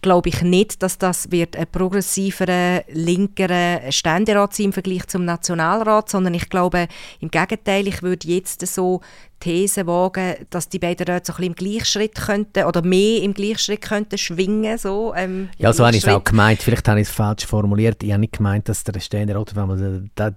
[0.00, 6.08] glaube ich nicht, dass das wird ein progressiverer, linkerer Ständerat sein im Vergleich zum Nationalrat,
[6.08, 6.88] sondern ich glaube
[7.20, 9.00] im Gegenteil, ich würde jetzt so
[9.40, 13.34] These wagen, dass die beiden Räte so ein bisschen im Gleichschritt könnten oder mehr im
[13.34, 14.78] Gleichschritt könnten schwingen.
[14.78, 16.60] So, ähm, ja, so habe ich es auch gemeint.
[16.62, 18.02] Vielleicht habe ich es falsch formuliert.
[18.02, 19.54] Ich habe nicht gemeint, dass der Ständerat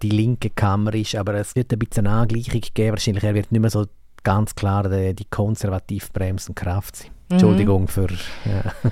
[0.01, 2.91] die linke Kammer ist, aber es wird ein bisschen eine Angleichung geben.
[2.91, 3.85] Wahrscheinlich er wird nicht mehr so
[4.23, 7.11] ganz klar die, die konservativ bremsende Kraft sein.
[7.31, 7.87] Entschuldigung mhm.
[7.87, 8.07] für
[8.45, 8.91] ja,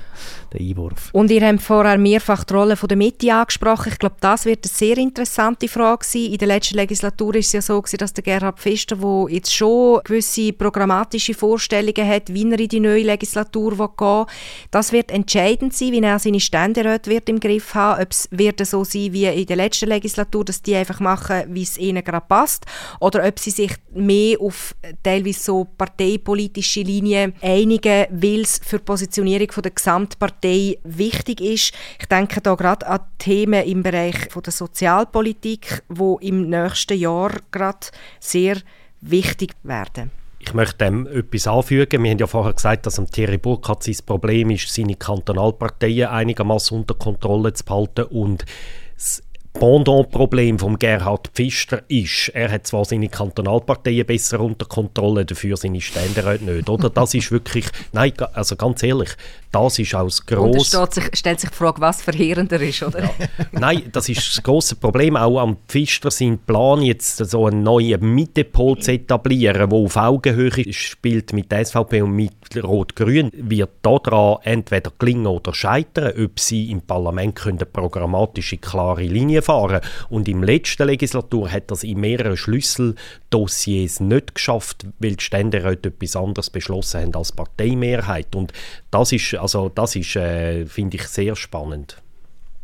[0.52, 1.10] den Einwurf.
[1.12, 3.90] Und ihr habt vorher mehrfach die Rolle der Mitte angesprochen.
[3.92, 6.32] Ich glaube, das wird eine sehr interessante Frage sein.
[6.32, 10.00] In der letzten Legislatur ist es ja so, dass der Gerhard Pfister, der jetzt schon
[10.04, 14.26] gewisse programmatische Vorstellungen hat, wie er in die neue Legislatur gehen will,
[14.70, 18.02] das wird entscheidend sein, wie er seine Ständeräte wird im Griff haben.
[18.02, 21.62] Ob es wird so sein wie in der letzten Legislatur, dass die einfach machen, wie
[21.62, 22.66] es ihnen gerade passt,
[23.00, 28.84] oder ob sie sich mehr auf teilweise so parteipolitische Linien einigen, weil es für die
[28.84, 31.72] Positionierung der Gesamtpartei wichtig ist.
[31.98, 37.86] Ich denke da gerade an Themen im Bereich der Sozialpolitik, wo im nächsten Jahr gerade
[38.18, 38.58] sehr
[39.00, 40.10] wichtig werden.
[40.38, 42.02] Ich möchte dem etwas anfügen.
[42.02, 46.94] Wir haben ja vorher gesagt, dass Thierry Burkhardt sein Problem ist, seine Kantonalparteien einigermaßen unter
[46.94, 48.46] Kontrolle zu behalten und
[48.94, 49.22] das
[49.52, 55.80] Pendant-Problem von Gerhard Pfister ist, er hat zwar seine Kantonalparteien besser unter Kontrolle, dafür seine
[55.80, 56.70] Ständeräte nicht.
[56.70, 56.88] Oder?
[56.88, 59.10] Das ist wirklich, nein, also ganz ehrlich,
[59.52, 60.80] das ist auch das grosse...
[60.80, 63.02] Und sich, stellt sich die Frage, was verheerender ist, oder?
[63.02, 63.10] Ja.
[63.50, 65.16] Nein, das ist das grosse Problem.
[65.16, 70.72] Auch am Pfister sein Plan, jetzt so einen neuen Mittepol zu etablieren, der auf Augenhöhe
[70.72, 72.32] spielt mit der SVP und mit
[72.62, 79.39] Rot-Grün, wird daran entweder gelingen oder scheitern, ob sie im Parlament können programmatische, klare Linien
[79.42, 85.90] fahren Und im letzten Legislatur hat das in mehreren Schlüsseldossiers nicht geschafft, weil die Ständeräte
[85.90, 88.34] etwas anderes beschlossen haben als Parteimehrheit.
[88.34, 88.52] Und
[88.90, 92.02] das ist also das ist, äh, finde ich, sehr spannend.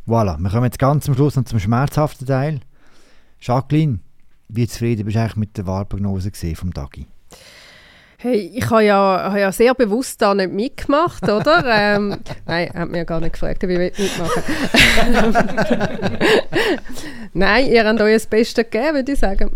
[0.06, 2.60] Voilà, wir kommen jetzt ganz zum Schluss noch zum schmerzhaften Teil.
[3.40, 3.98] Jacqueline,
[4.48, 7.06] wie zufrieden bist du eigentlich mit der Wahlprognose vom Dagi?
[8.18, 11.62] Hey, ich habe ja, habe ja sehr bewusst da nicht mitgemacht, oder?
[11.68, 14.42] ähm, nein, hat mir gar nicht gefragt, ob ich mitmachen
[17.34, 19.50] Nein, ihr habt euch das Beste gegeben, würde ich sagen.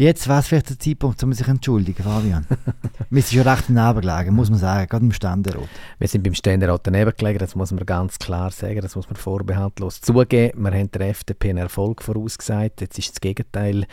[0.00, 2.46] Jetzt wäre es vielleicht der Zeitpunkt, um sich zu entschuldigen, Fabian.
[3.10, 5.68] wir sind schon recht daneben gelegen, muss man sagen, gerade im Ständerat.
[5.98, 9.16] Wir sind beim Ständerat daneben gelegen, das muss man ganz klar sagen, das muss man
[9.16, 10.64] vorbehaltlos zugeben.
[10.64, 13.84] Wir haben der FDP einen Erfolg vorausgesagt, jetzt ist das Gegenteil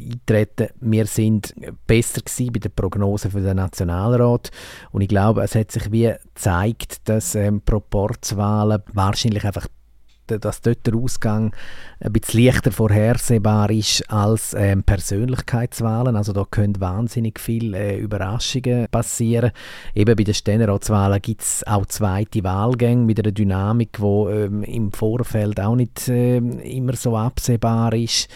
[0.00, 0.70] eingetreten.
[0.80, 1.54] Wir sind
[1.86, 4.50] besser gewesen bei der Prognose für den Nationalrat
[4.90, 9.68] und ich glaube, es hat sich wie gezeigt, dass ähm, Proporzwahlen wahrscheinlich einfach
[10.26, 11.54] dass dort der Ausgang
[12.00, 16.16] ein bisschen leichter vorhersehbar ist als ähm, Persönlichkeitswahlen.
[16.16, 19.52] Also da können wahnsinnig viele äh, Überraschungen passieren.
[19.94, 24.92] Eben bei den Ständerratswahlen gibt es auch zweite Wahlgänge mit einer Dynamik, die ähm, im
[24.92, 28.28] Vorfeld auch nicht äh, immer so absehbar ist.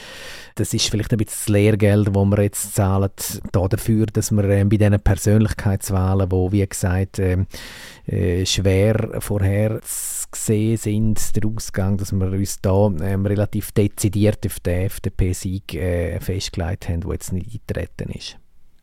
[0.55, 3.11] Das ist vielleicht ein bisschen das Lehrgeld, das wir jetzt zahlen,
[3.53, 7.45] da dafür, dass wir äh, bei diesen Persönlichkeitswahlen, wo wie gesagt äh,
[8.07, 8.47] äh,
[10.37, 16.20] vorherzusehen sind, der Ausgang, dass wir uns da ähm, relativ dezidiert auf den FDP-Sieg äh,
[16.20, 18.37] festgelegt haben, der jetzt nicht eingetreten ist.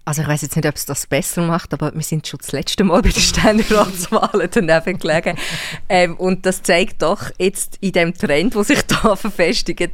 [0.06, 2.52] Also ich weiß jetzt nicht, ob es das besser macht, aber wir sind schon das
[2.52, 5.38] letzte Mal bei den Ständeratswahlen daneben gelegen.
[5.90, 9.92] Ähm, und das zeigt doch jetzt in dem Trend, der sich da verfestigt,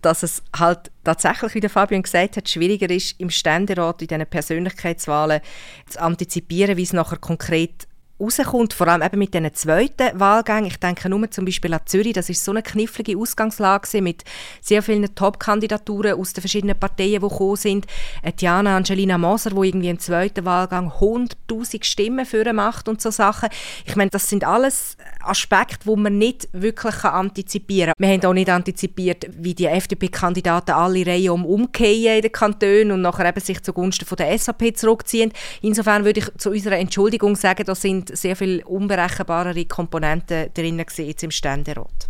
[0.00, 4.26] dass es halt tatsächlich, wie der Fabian gesagt hat, schwieriger ist, im Ständerat, in diesen
[4.26, 5.40] Persönlichkeitswahlen
[5.88, 7.88] zu antizipieren, wie es nachher konkret
[8.20, 10.66] rauskommt, vor allem eben mit diesen zweiten Wahlgängen.
[10.66, 14.24] Ich denke nur zum Beispiel an Zürich, das ist so eine knifflige Ausgangslage mit
[14.60, 17.86] sehr vielen Top-Kandidaturen aus den verschiedenen Parteien, die gekommen sind.
[18.22, 23.10] Äh, Diana Angelina Moser, die irgendwie im zweiten Wahlgang 100'000 Stimmen für macht und so
[23.10, 23.48] Sachen.
[23.84, 28.06] Ich meine, das sind alles Aspekte, die man nicht wirklich antizipieren kann.
[28.06, 32.92] Wir haben auch nicht antizipiert, wie die FDP-Kandidaten alle Reihen um umkehren in den Kantonen
[32.92, 35.32] und nachher eben sich zugunsten von der SAP zurückziehen.
[35.62, 41.14] Insofern würde ich zu unserer Entschuldigung sagen, da sind sehr viel unberechenbarere Komponenten drin gesehen
[41.22, 42.08] im Ständerat.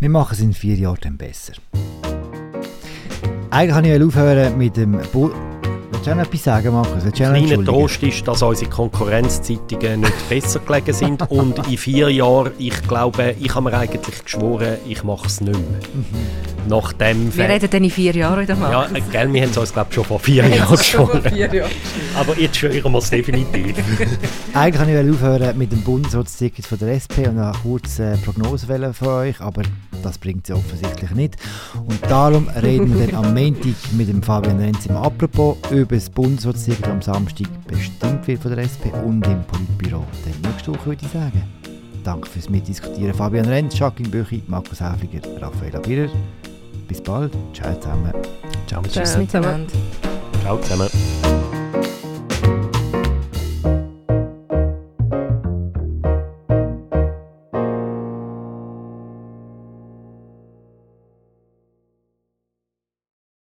[0.00, 1.54] Wir machen es in vier Jahren besser.
[3.50, 5.00] Eigentlich kann ich aufhören mit dem...
[5.12, 5.30] Bu
[5.98, 7.04] Willst du noch etwas sagen, Markus?
[7.04, 12.52] Ein kleiner Trost ist, dass unsere Konkurrenzzeitungen nicht besser gelegen sind und in vier Jahren,
[12.56, 15.80] ich glaube, ich habe mir eigentlich geschworen, ich mache es nicht mehr.
[15.92, 16.68] Mhm.
[16.68, 18.70] Nachdem wir reden dann in vier Jahren wieder mal.
[18.70, 21.22] Ja, äh, gell, wir haben es uns glaube schon vor vier Jahren geschworen.
[22.16, 23.74] Aber jetzt schwören wir es definitiv.
[24.54, 29.08] eigentlich kann ich aufhören mit dem Bundesratsticket von der SP und eine kurze Prognose von
[29.08, 29.62] euch, aber
[30.02, 31.36] das bringt sie offensichtlich nicht.
[31.74, 36.10] Und darum reden wir dann am Montag mit dem Fabian Renz im Apropos über das
[36.10, 40.04] Bundesratssieg am Samstag bestimmt wird von der SP und im Politbüro.
[40.24, 41.42] Dann nächste Woche würde ich sagen.
[42.04, 43.14] Danke fürs Mitdiskutieren.
[43.14, 46.08] Fabian Renz, Jacqueline Büchi, Markus Häfliger, Raffaella Birrer.
[46.86, 47.32] Bis bald.
[47.52, 48.12] Ciao zusammen.
[48.66, 49.66] Ciao, Ciao zusammen.
[50.42, 51.47] Ciao zusammen.